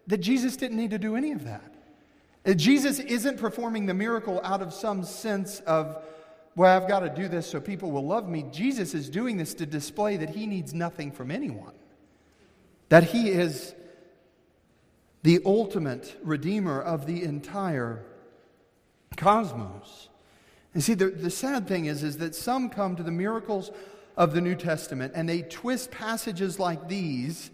[0.07, 1.75] that Jesus didn't need to do any of that.
[2.57, 6.05] Jesus isn't performing the miracle out of some sense of
[6.57, 8.45] well, I've got to do this so people will love me.
[8.53, 11.75] Jesus is doing this to display that he needs nothing from anyone,
[12.89, 13.75] that he is
[15.23, 18.05] the ultimate redeemer of the entire
[19.17, 20.09] cosmos.
[20.75, 23.71] And see, the, the sad thing is, is that some come to the miracles
[24.17, 27.51] of the New Testament and they twist passages like these,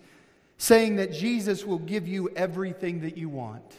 [0.59, 3.77] saying that Jesus will give you everything that you want.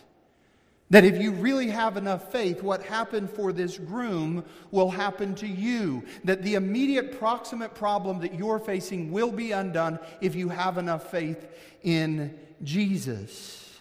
[0.91, 5.47] That if you really have enough faith, what happened for this groom will happen to
[5.47, 6.03] you.
[6.25, 11.09] That the immediate proximate problem that you're facing will be undone if you have enough
[11.09, 11.47] faith
[11.81, 13.79] in Jesus.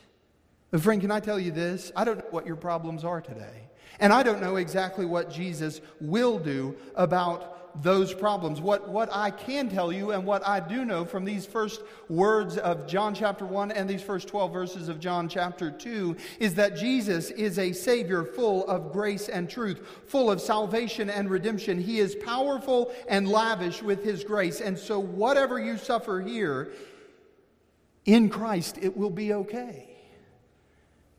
[0.70, 1.90] But, friend, can I tell you this?
[1.96, 3.68] I don't know what your problems are today.
[3.98, 8.60] And I don't know exactly what Jesus will do about those problems.
[8.60, 12.56] What, what I can tell you and what I do know from these first words
[12.58, 16.76] of John chapter 1 and these first 12 verses of John chapter 2 is that
[16.76, 21.80] Jesus is a Savior full of grace and truth, full of salvation and redemption.
[21.80, 24.60] He is powerful and lavish with His grace.
[24.60, 26.72] And so, whatever you suffer here,
[28.04, 29.89] in Christ, it will be okay.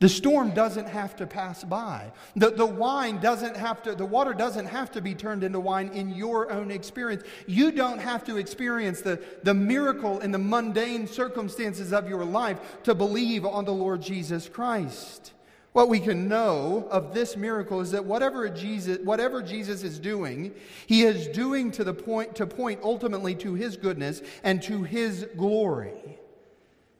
[0.02, 2.10] The storm doesn't have to pass by.
[2.34, 5.90] The, the wine doesn't have to, the water doesn't have to be turned into wine
[5.90, 7.22] in your own experience.
[7.46, 12.82] You don't have to experience the, the miracle in the mundane circumstances of your life
[12.82, 15.34] to believe on the Lord Jesus Christ.
[15.70, 20.52] What we can know of this miracle is that whatever Jesus, whatever Jesus is doing,
[20.88, 25.28] he is doing to the point to point ultimately to his goodness and to his
[25.36, 26.18] glory.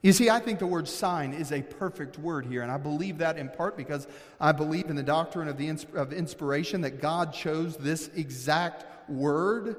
[0.02, 3.18] You see, I think the word sign is a perfect word here, and I believe
[3.18, 4.08] that in part because
[4.40, 9.76] I believe in the doctrine of, the of inspiration that God chose this exact word.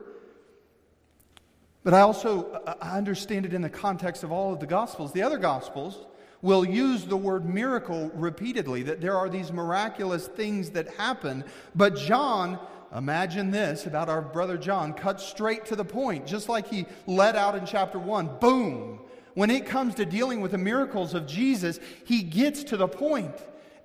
[1.84, 5.11] But I also uh, I understand it in the context of all of the Gospels.
[5.11, 6.05] The other Gospels
[6.41, 11.43] will use the word miracle repeatedly, that there are these miraculous things that happen.
[11.76, 12.59] But John,
[12.95, 17.36] imagine this about our brother John, cuts straight to the point, just like he led
[17.36, 18.39] out in chapter 1.
[18.39, 18.99] Boom!
[19.34, 23.34] When it comes to dealing with the miracles of Jesus, he gets to the point.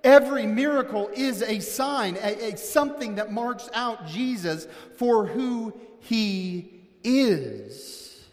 [0.03, 6.79] Every miracle is a sign, a, a, something that marks out Jesus for who he
[7.03, 8.25] is.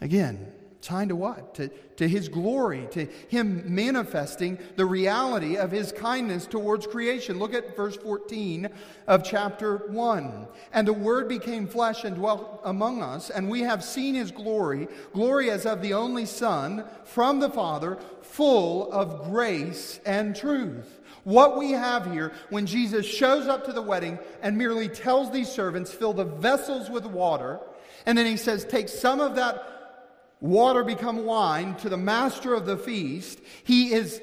[0.00, 0.52] Again,
[0.88, 1.54] Sign to what?
[1.56, 7.38] To, to his glory, to him manifesting the reality of his kindness towards creation.
[7.38, 8.70] Look at verse 14
[9.06, 10.48] of chapter 1.
[10.72, 14.88] And the Word became flesh and dwelt among us, and we have seen his glory,
[15.12, 21.00] glory as of the only Son from the Father, full of grace and truth.
[21.24, 25.52] What we have here, when Jesus shows up to the wedding and merely tells these
[25.52, 27.60] servants, fill the vessels with water,
[28.06, 29.77] and then he says, take some of that
[30.40, 34.20] water become wine to the master of the feast, he is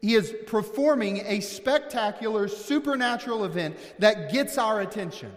[0.00, 5.32] he is performing a spectacular supernatural event that gets our attention.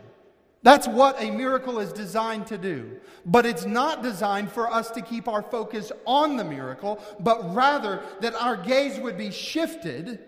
[0.63, 2.99] That's what a miracle is designed to do.
[3.25, 8.03] But it's not designed for us to keep our focus on the miracle, but rather
[8.19, 10.19] that our gaze would be shifted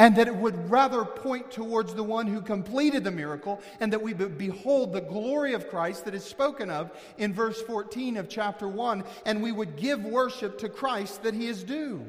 [0.00, 4.00] and that it would rather point towards the one who completed the miracle, and that
[4.00, 8.66] we behold the glory of Christ that is spoken of in verse 14 of chapter
[8.66, 12.02] 1, and we would give worship to Christ that he is due.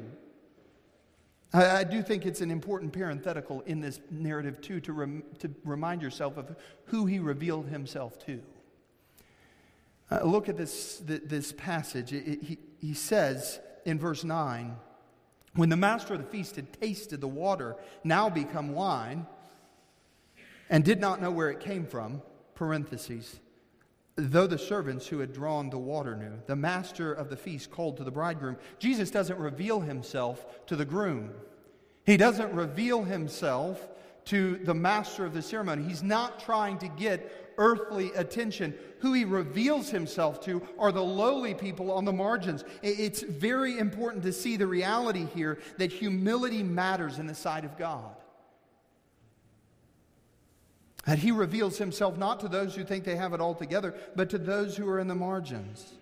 [1.52, 5.50] I, I do think it's an important parenthetical in this narrative, too, to, rem, to
[5.62, 8.40] remind yourself of who he revealed himself to.
[10.10, 12.14] Uh, look at this, this passage.
[12.14, 14.76] It, it, he, he says in verse 9,
[15.54, 19.26] when the master of the feast had tasted the water, now become wine,
[20.70, 22.22] and did not know where it came from,
[22.54, 23.40] parentheses,
[24.16, 27.96] though the servants who had drawn the water knew, the master of the feast called
[27.98, 28.56] to the bridegroom.
[28.78, 31.30] Jesus doesn't reveal himself to the groom,
[32.04, 33.88] he doesn't reveal himself
[34.26, 35.82] to the master of the ceremony.
[35.82, 38.74] He's not trying to get earthly attention.
[39.00, 42.64] Who he reveals himself to are the lowly people on the margins.
[42.82, 47.76] It's very important to see the reality here that humility matters in the sight of
[47.76, 48.14] God.
[51.04, 54.30] That he reveals himself not to those who think they have it all together, but
[54.30, 55.94] to those who are in the margins.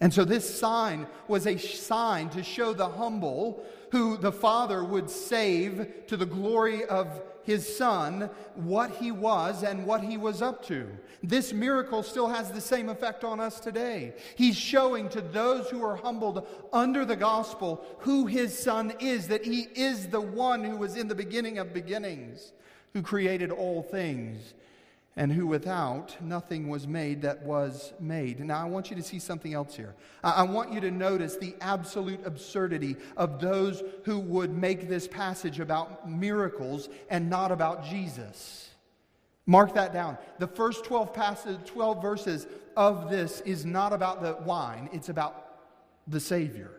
[0.00, 5.10] And so this sign was a sign to show the humble who the Father would
[5.10, 10.64] save to the glory of his Son what he was and what he was up
[10.66, 10.88] to.
[11.22, 14.14] This miracle still has the same effect on us today.
[14.34, 19.44] He's showing to those who are humbled under the gospel who his Son is, that
[19.44, 22.52] he is the one who was in the beginning of beginnings,
[22.92, 24.54] who created all things
[25.16, 28.40] and who without nothing was made that was made.
[28.40, 29.94] Now, I want you to see something else here.
[30.24, 35.60] I want you to notice the absolute absurdity of those who would make this passage
[35.60, 38.70] about miracles and not about Jesus.
[39.44, 40.16] Mark that down.
[40.38, 42.46] The first 12, passage, 12 verses
[42.76, 45.58] of this is not about the wine, it's about
[46.06, 46.70] the Savior.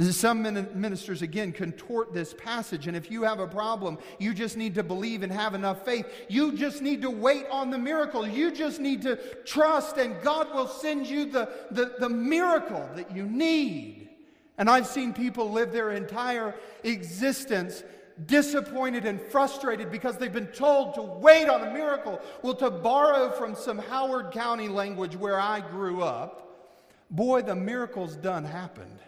[0.00, 4.76] Some ministers, again, contort this passage, and if you have a problem, you just need
[4.76, 6.06] to believe and have enough faith.
[6.28, 8.24] You just need to wait on the miracle.
[8.24, 13.14] You just need to trust, and God will send you the, the, the miracle that
[13.14, 14.08] you need.
[14.56, 17.82] And I've seen people live their entire existence
[18.26, 22.20] disappointed and frustrated because they've been told to wait on a miracle.
[22.42, 26.68] Well, to borrow from some Howard County language where I grew up,
[27.10, 29.00] boy, the miracle's done happened.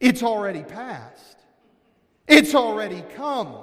[0.00, 1.36] It's already passed,
[2.26, 3.54] it's already come.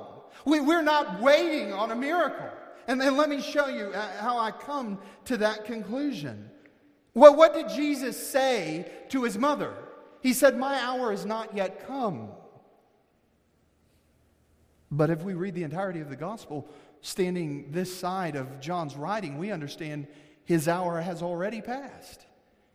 [0.46, 2.50] We, we're not waiting on a miracle.
[2.88, 6.50] And then let me show you uh, how I come to that conclusion.
[7.14, 9.74] Well, what did Jesus say to his mother?
[10.22, 12.30] He said, My hour is not yet come.
[14.90, 16.70] But if we read the entirety of the gospel,
[17.02, 20.08] standing this side of John's writing, we understand
[20.46, 22.26] his hour has already passed.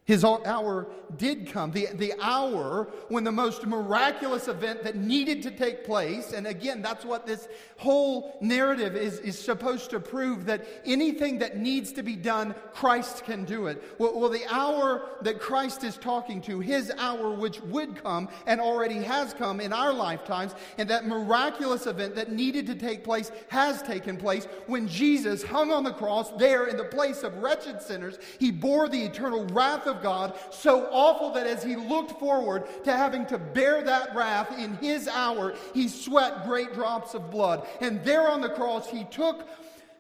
[0.05, 1.71] His hour did come.
[1.71, 6.83] The, the hour when the most miraculous event that needed to take place, and again,
[6.83, 7.47] that's what this
[7.77, 13.25] whole narrative is, is supposed to prove that anything that needs to be done, Christ
[13.25, 13.83] can do it.
[13.99, 18.61] Well, well, the hour that Christ is talking to, his hour which would come and
[18.61, 23.31] already has come in our lifetimes, and that miraculous event that needed to take place
[23.51, 27.81] has taken place when Jesus hung on the cross there in the place of wretched
[27.81, 28.19] sinners.
[28.41, 32.67] He bore the eternal wrath of of God so awful that as he looked forward
[32.85, 37.67] to having to bear that wrath in his hour, he sweat great drops of blood.
[37.81, 39.47] And there on the cross, he took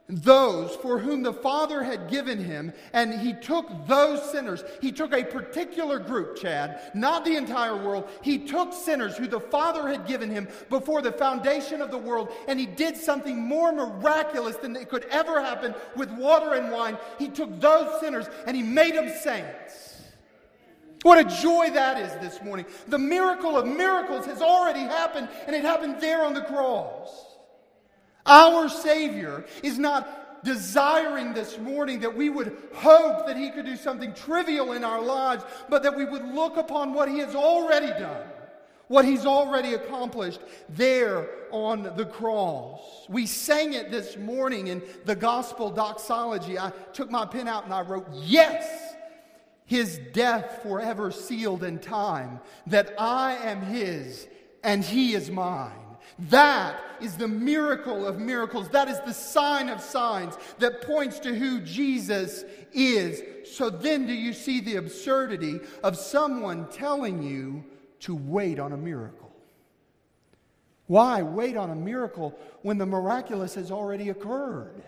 [0.08, 4.64] those for whom the Father had given him, and he took those sinners.
[4.80, 8.08] He took a particular group, Chad, not the entire world.
[8.22, 12.30] He took sinners who the Father had given him before the foundation of the world,
[12.48, 16.98] and he did something more miraculous than it could ever happen with water and wine.
[17.18, 20.02] He took those sinners and he made them saints.
[21.02, 22.66] What a joy that is this morning.
[22.86, 27.31] The miracle of miracles has already happened, and it happened there on the cross.
[28.26, 33.76] Our Savior is not desiring this morning that we would hope that He could do
[33.76, 37.88] something trivial in our lives, but that we would look upon what He has already
[37.88, 38.26] done,
[38.88, 42.80] what He's already accomplished there on the cross.
[43.08, 46.58] We sang it this morning in the gospel doxology.
[46.58, 48.94] I took my pen out and I wrote, Yes,
[49.66, 54.26] His death forever sealed in time, that I am His
[54.64, 55.72] and He is mine
[56.30, 58.68] That is the miracle of miracles.
[58.70, 63.22] That is the sign of signs that points to who Jesus is.
[63.56, 67.64] So then, do you see the absurdity of someone telling you
[68.00, 69.30] to wait on a miracle?
[70.86, 74.82] Why wait on a miracle when the miraculous has already occurred?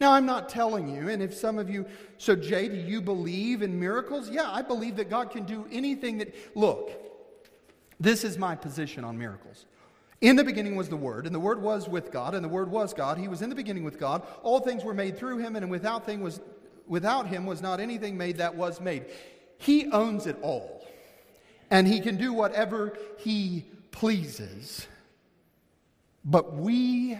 [0.00, 1.84] Now, I'm not telling you, and if some of you,
[2.16, 4.30] so Jay, do you believe in miracles?
[4.30, 6.90] Yeah, I believe that God can do anything that, look,
[7.98, 9.66] this is my position on miracles.
[10.20, 12.70] In the beginning was the Word, and the Word was with God, and the Word
[12.70, 13.16] was God.
[13.16, 14.22] He was in the beginning with God.
[14.42, 16.40] All things were made through him, and without, thing was,
[16.86, 19.06] without him was not anything made that was made.
[19.56, 20.86] He owns it all,
[21.70, 24.86] and he can do whatever he pleases.
[26.22, 27.18] But we,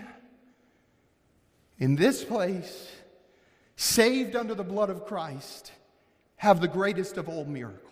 [1.78, 2.90] in this place,
[3.76, 5.72] saved under the blood of Christ,
[6.36, 7.89] have the greatest of all miracles.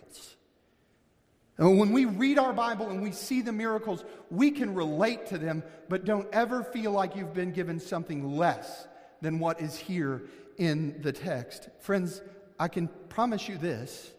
[1.59, 5.37] And when we read our Bible and we see the miracles, we can relate to
[5.37, 8.87] them, but don't ever feel like you've been given something less
[9.21, 10.23] than what is here
[10.57, 11.67] in the text.
[11.81, 12.21] Friends,
[12.57, 14.11] I can promise you this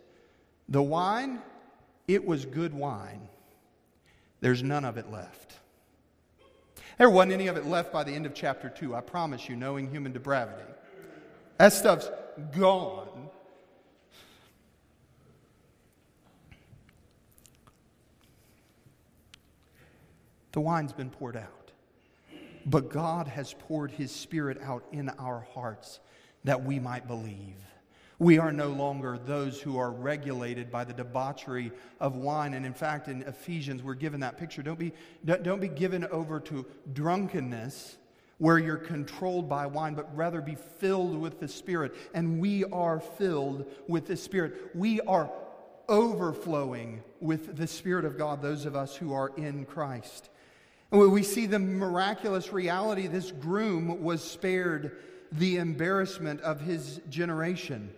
[0.68, 1.40] the wine,
[2.06, 3.28] it was good wine.
[4.40, 5.54] There's none of it left.
[6.98, 9.56] There wasn't any of it left by the end of chapter 2, I promise you,
[9.56, 10.62] knowing human depravity.
[11.56, 12.10] That stuff's
[12.56, 13.08] gone.
[20.52, 21.70] The wine's been poured out.
[22.66, 26.00] But God has poured His Spirit out in our hearts
[26.44, 27.56] that we might believe.
[28.18, 32.52] We are no longer those who are regulated by the debauchery of wine.
[32.52, 34.62] And in fact, in Ephesians, we're given that picture.
[34.62, 34.92] Don't be,
[35.24, 37.96] don't be given over to drunkenness
[38.36, 41.94] where you're controlled by wine, but rather be filled with the Spirit.
[42.12, 44.70] And we are filled with the Spirit.
[44.74, 45.30] We are
[45.88, 50.28] overflowing with the Spirit of God, those of us who are in Christ.
[50.92, 54.96] And we see the miraculous reality this groom was spared
[55.32, 57.92] the embarrassment of his generation.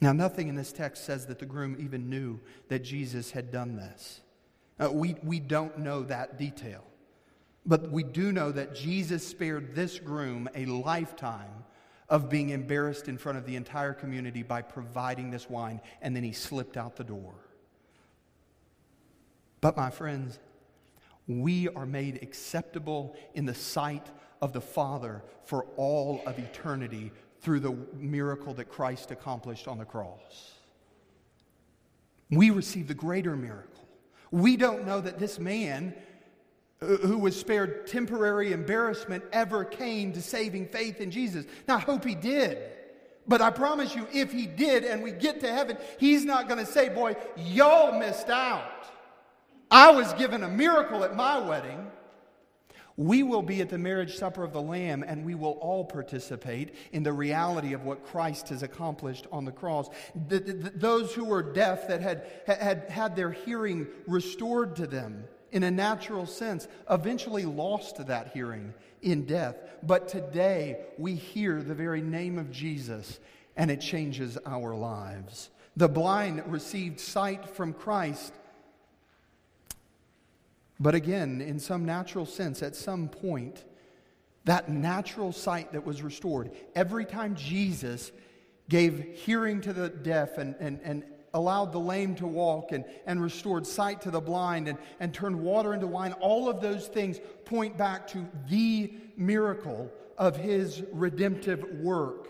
[0.00, 3.76] Now, nothing in this text says that the groom even knew that Jesus had done
[3.76, 4.20] this.
[4.78, 6.84] Uh, we, we don't know that detail.
[7.66, 11.64] But we do know that Jesus spared this groom a lifetime
[12.08, 16.22] of being embarrassed in front of the entire community by providing this wine, and then
[16.22, 17.34] he slipped out the door.
[19.60, 20.38] But, my friends,
[21.26, 24.06] we are made acceptable in the sight
[24.40, 29.84] of the Father for all of eternity through the miracle that Christ accomplished on the
[29.84, 30.52] cross.
[32.30, 33.86] We receive the greater miracle.
[34.30, 35.94] We don't know that this man
[36.80, 41.46] uh, who was spared temporary embarrassment ever came to saving faith in Jesus.
[41.66, 42.58] Now, I hope he did.
[43.26, 46.64] But I promise you, if he did and we get to heaven, he's not going
[46.64, 48.88] to say, Boy, y'all missed out.
[49.70, 51.90] I was given a miracle at my wedding.
[52.96, 56.74] We will be at the marriage supper of the Lamb and we will all participate
[56.90, 59.88] in the reality of what Christ has accomplished on the cross.
[60.28, 64.86] The, the, the, those who were deaf that had, had had their hearing restored to
[64.88, 69.56] them in a natural sense eventually lost that hearing in death.
[69.84, 73.20] But today we hear the very name of Jesus
[73.56, 75.50] and it changes our lives.
[75.76, 78.32] The blind received sight from Christ
[80.80, 83.64] but again, in some natural sense, at some point,
[84.44, 88.12] that natural sight that was restored, every time Jesus
[88.68, 91.04] gave hearing to the deaf and, and, and
[91.34, 95.38] allowed the lame to walk and, and restored sight to the blind and, and turned
[95.40, 101.64] water into wine, all of those things point back to the miracle of his redemptive
[101.80, 102.28] work.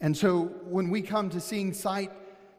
[0.00, 2.12] And so when we come to seeing sight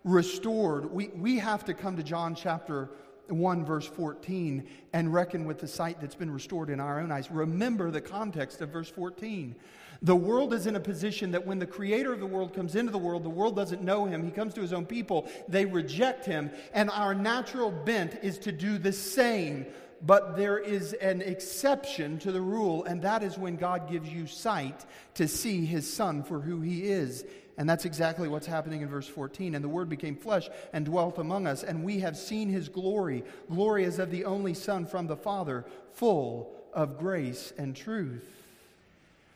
[0.04, 2.90] restored, we, we have to come to John chapter
[3.30, 7.30] 1, verse 14, and reckon with the sight that's been restored in our own eyes.
[7.32, 9.55] Remember the context of verse 14.
[10.01, 12.91] The world is in a position that when the creator of the world comes into
[12.91, 14.23] the world, the world doesn't know him.
[14.23, 18.51] He comes to his own people, they reject him, and our natural bent is to
[18.51, 19.65] do the same.
[20.03, 24.28] But there is an exception to the rule, and that is when God gives you
[24.28, 27.25] sight to see his son for who he is.
[27.58, 29.55] And that's exactly what's happening in verse 14.
[29.55, 33.24] And the Word became flesh and dwelt among us, and we have seen his glory.
[33.49, 38.26] Glory as of the only Son from the Father, full of grace and truth.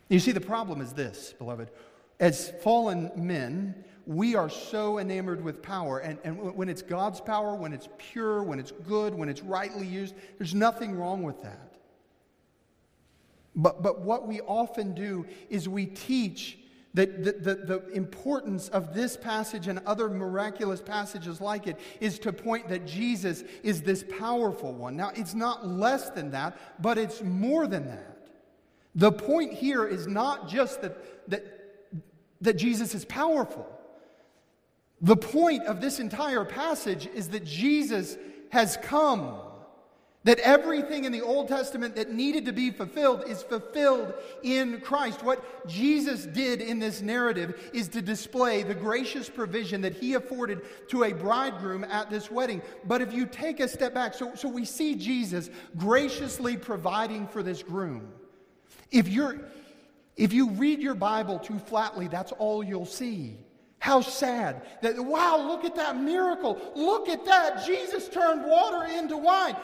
[0.07, 1.71] You see, the problem is this, beloved.
[2.19, 5.99] As fallen men, we are so enamored with power.
[5.99, 9.87] And, and when it's God's power, when it's pure, when it's good, when it's rightly
[9.87, 11.71] used, there's nothing wrong with that.
[13.55, 16.57] But, but what we often do is we teach
[16.93, 22.19] That the, the, the, importance of this passage and other miraculous passages like it is
[22.19, 24.97] to point that Jesus is this powerful one.
[24.97, 28.27] Now, it's not less than that, but it's more than that.
[28.95, 31.45] The point here is not just that, that,
[32.41, 33.67] that Jesus is powerful.
[34.99, 38.17] The point of this entire passage is that Jesus
[38.49, 39.39] has come.
[40.23, 44.13] That everything in the Old Testament that needed to be fulfilled is fulfilled
[44.43, 45.23] in Christ.
[45.23, 50.61] What Jesus did in this narrative is to display the gracious provision that he afforded
[50.89, 52.61] to a bridegroom at this wedding.
[52.85, 57.41] But if you take a step back, so, so we see Jesus graciously providing for
[57.41, 58.07] this groom.
[58.91, 59.39] If, you're,
[60.17, 63.37] if you read your Bible too flatly, that's all you'll see.
[63.79, 66.61] How sad that, wow, look at that miracle.
[66.75, 67.65] Look at that.
[67.65, 69.55] Jesus turned water into wine.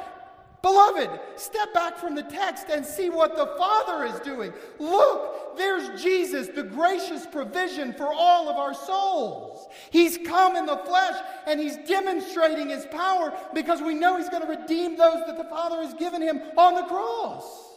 [0.61, 4.51] Beloved, step back from the text and see what the Father is doing.
[4.79, 9.67] Look, there's Jesus, the gracious provision for all of our souls.
[9.91, 14.41] He's come in the flesh and he's demonstrating his power because we know he's going
[14.43, 17.67] to redeem those that the Father has given him on the cross.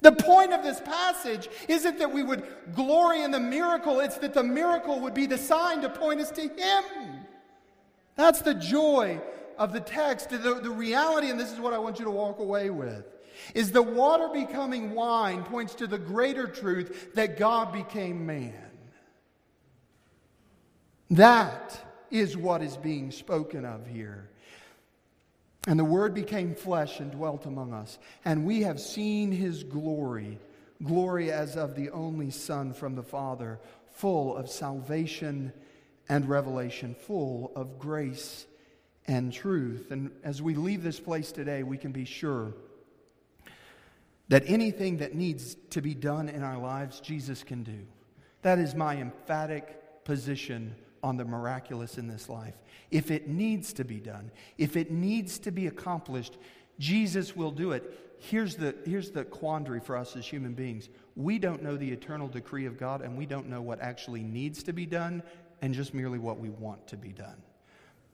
[0.00, 4.32] The point of this passage isn't that we would glory in the miracle, it's that
[4.32, 6.84] the miracle would be the sign to point us to Him.
[8.14, 9.20] That's the joy
[9.58, 10.30] of the text.
[10.30, 13.04] The, the reality, and this is what I want you to walk away with,
[13.54, 18.54] is the water becoming wine points to the greater truth that God became man.
[21.10, 21.78] That
[22.10, 24.28] is what is being spoken of here.
[25.66, 27.98] And the Word became flesh and dwelt among us.
[28.24, 30.38] And we have seen his glory,
[30.82, 33.58] glory as of the only Son from the Father,
[33.92, 35.52] full of salvation
[36.08, 38.46] and revelation, full of grace
[39.08, 39.90] and truth.
[39.90, 42.52] And as we leave this place today, we can be sure
[44.28, 47.80] that anything that needs to be done in our lives, Jesus can do.
[48.42, 52.54] That is my emphatic position on the miraculous in this life.
[52.90, 56.36] If it needs to be done, if it needs to be accomplished,
[56.78, 58.16] Jesus will do it.
[58.18, 62.28] Here's the, here's the quandary for us as human beings we don't know the eternal
[62.28, 65.22] decree of God, and we don't know what actually needs to be done,
[65.62, 67.42] and just merely what we want to be done.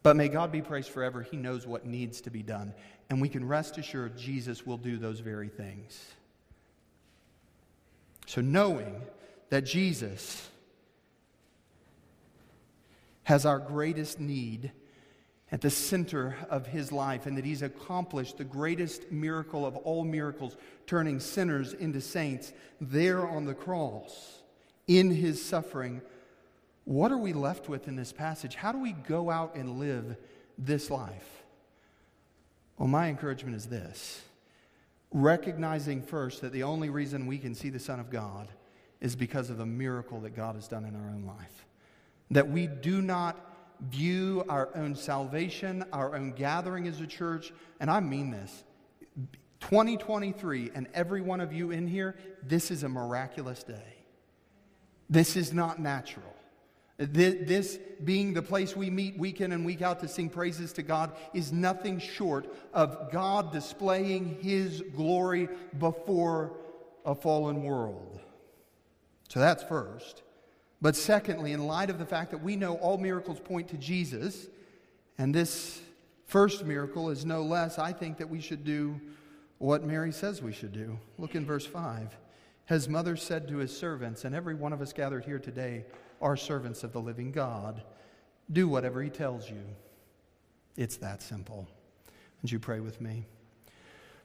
[0.04, 1.22] But may God be praised forever.
[1.22, 2.74] He knows what needs to be done,
[3.08, 5.98] and we can rest assured Jesus will do those very things.
[8.26, 9.00] So, knowing
[9.48, 10.48] that Jesus
[13.24, 14.72] has our greatest need
[15.50, 20.04] at the center of his life and that he's accomplished the greatest miracle of all
[20.04, 24.42] miracles, turning sinners into saints there on the cross
[24.86, 26.02] in his suffering.
[26.84, 28.54] What are we left with in this passage?
[28.54, 30.16] How do we go out and live
[30.58, 31.44] this life?
[32.78, 34.22] Well, my encouragement is this
[35.12, 38.48] recognizing first that the only reason we can see the Son of God
[39.00, 41.66] is because of the miracle that God has done in our own life.
[42.32, 43.38] That we do not
[43.80, 48.64] view our own salvation, our own gathering as a church, and I mean this
[49.60, 53.94] 2023, and every one of you in here, this is a miraculous day.
[55.08, 56.34] This is not natural.
[56.96, 60.82] This being the place we meet week in and week out to sing praises to
[60.82, 66.52] God is nothing short of God displaying His glory before
[67.04, 68.20] a fallen world.
[69.28, 70.22] So that's first.
[70.80, 74.46] But secondly, in light of the fact that we know all miracles point to Jesus,
[75.18, 75.80] and this
[76.26, 79.00] first miracle is no less, I think that we should do
[79.58, 80.98] what Mary says we should do.
[81.18, 82.16] Look in verse 5.
[82.66, 85.84] His mother said to his servants, and every one of us gathered here today
[86.24, 87.82] are servants of the living God,
[88.50, 89.62] do whatever he tells you.
[90.74, 91.68] It's that simple.
[92.42, 93.26] Would you pray with me?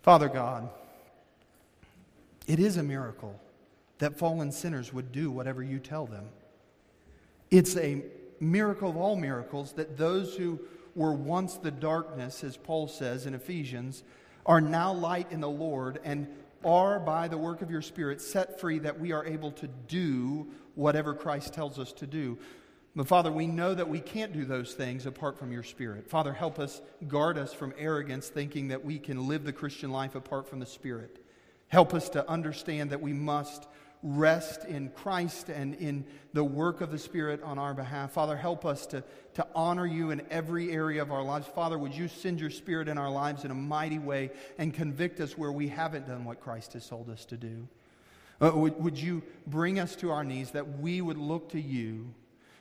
[0.01, 0.69] Father God,
[2.47, 3.37] it is a miracle
[3.97, 6.23] that fallen sinners would do whatever you tell them.
[7.51, 8.01] It's a
[8.39, 10.57] miracle of all miracles that those who
[10.95, 14.03] were once the darkness, as Paul says in Ephesians,
[14.45, 16.27] are now light in the Lord and
[16.63, 20.47] are, by the work of your Spirit, set free that we are able to do
[20.79, 22.37] whatever Christ tells us to do.
[22.95, 26.09] But Father, we know that we can't do those things apart from your Spirit.
[26.09, 30.15] Father, help us, guard us from arrogance, thinking that we can live the Christian life
[30.15, 31.23] apart from the Spirit.
[31.67, 33.67] Help us to understand that we must
[34.01, 38.13] rest in Christ and in the work of the Spirit on our behalf.
[38.13, 39.03] Father, help us to,
[39.33, 41.45] to honor you in every area of our lives.
[41.47, 45.19] Father, would you send your Spirit in our lives in a mighty way and convict
[45.19, 47.67] us where we haven't done what Christ has told us to do?
[48.41, 52.13] Uh, would, would you bring us to our knees that we would look to you,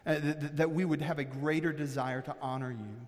[0.06, 3.06] uh, that, that we would have a greater desire to honor you?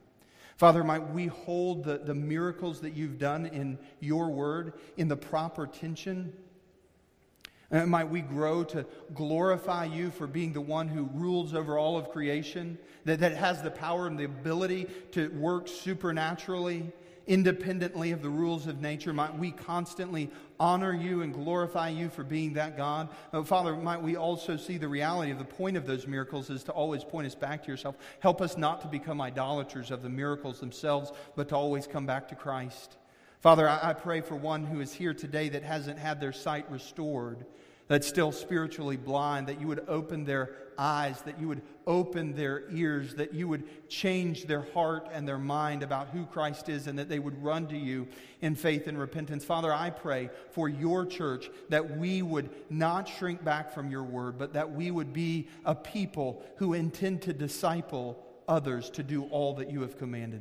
[0.56, 5.16] Father, might we hold the, the miracles that you've done in your word in the
[5.16, 6.32] proper tension
[7.72, 11.96] Uh, might we grow to glorify you for being the one who rules over all
[11.96, 16.90] of creation, that, that has the power and the ability to work supernaturally,
[17.30, 19.12] independently of the rules of nature.
[19.12, 20.28] Might we constantly
[20.58, 23.08] honor you and glorify you for being that God.
[23.32, 26.64] Uh, Father, might we also see the reality of the point of those miracles is
[26.64, 27.94] to always point us back to yourself.
[28.18, 32.26] Help us not to become idolaters of the miracles themselves, but to always come back
[32.28, 32.96] to Christ.
[33.38, 36.68] Father, I, I pray for one who is here today that hasn't had their sight
[36.68, 37.46] restored,
[37.86, 40.50] that's still spiritually blind, that you would open their
[40.80, 45.38] eyes, that you would open their ears, that you would change their heart and their
[45.38, 48.08] mind about who Christ is, and that they would run to you
[48.40, 49.44] in faith and repentance.
[49.44, 54.38] Father, I pray for your church that we would not shrink back from your word,
[54.38, 59.54] but that we would be a people who intend to disciple others to do all
[59.54, 60.38] that you have commanded.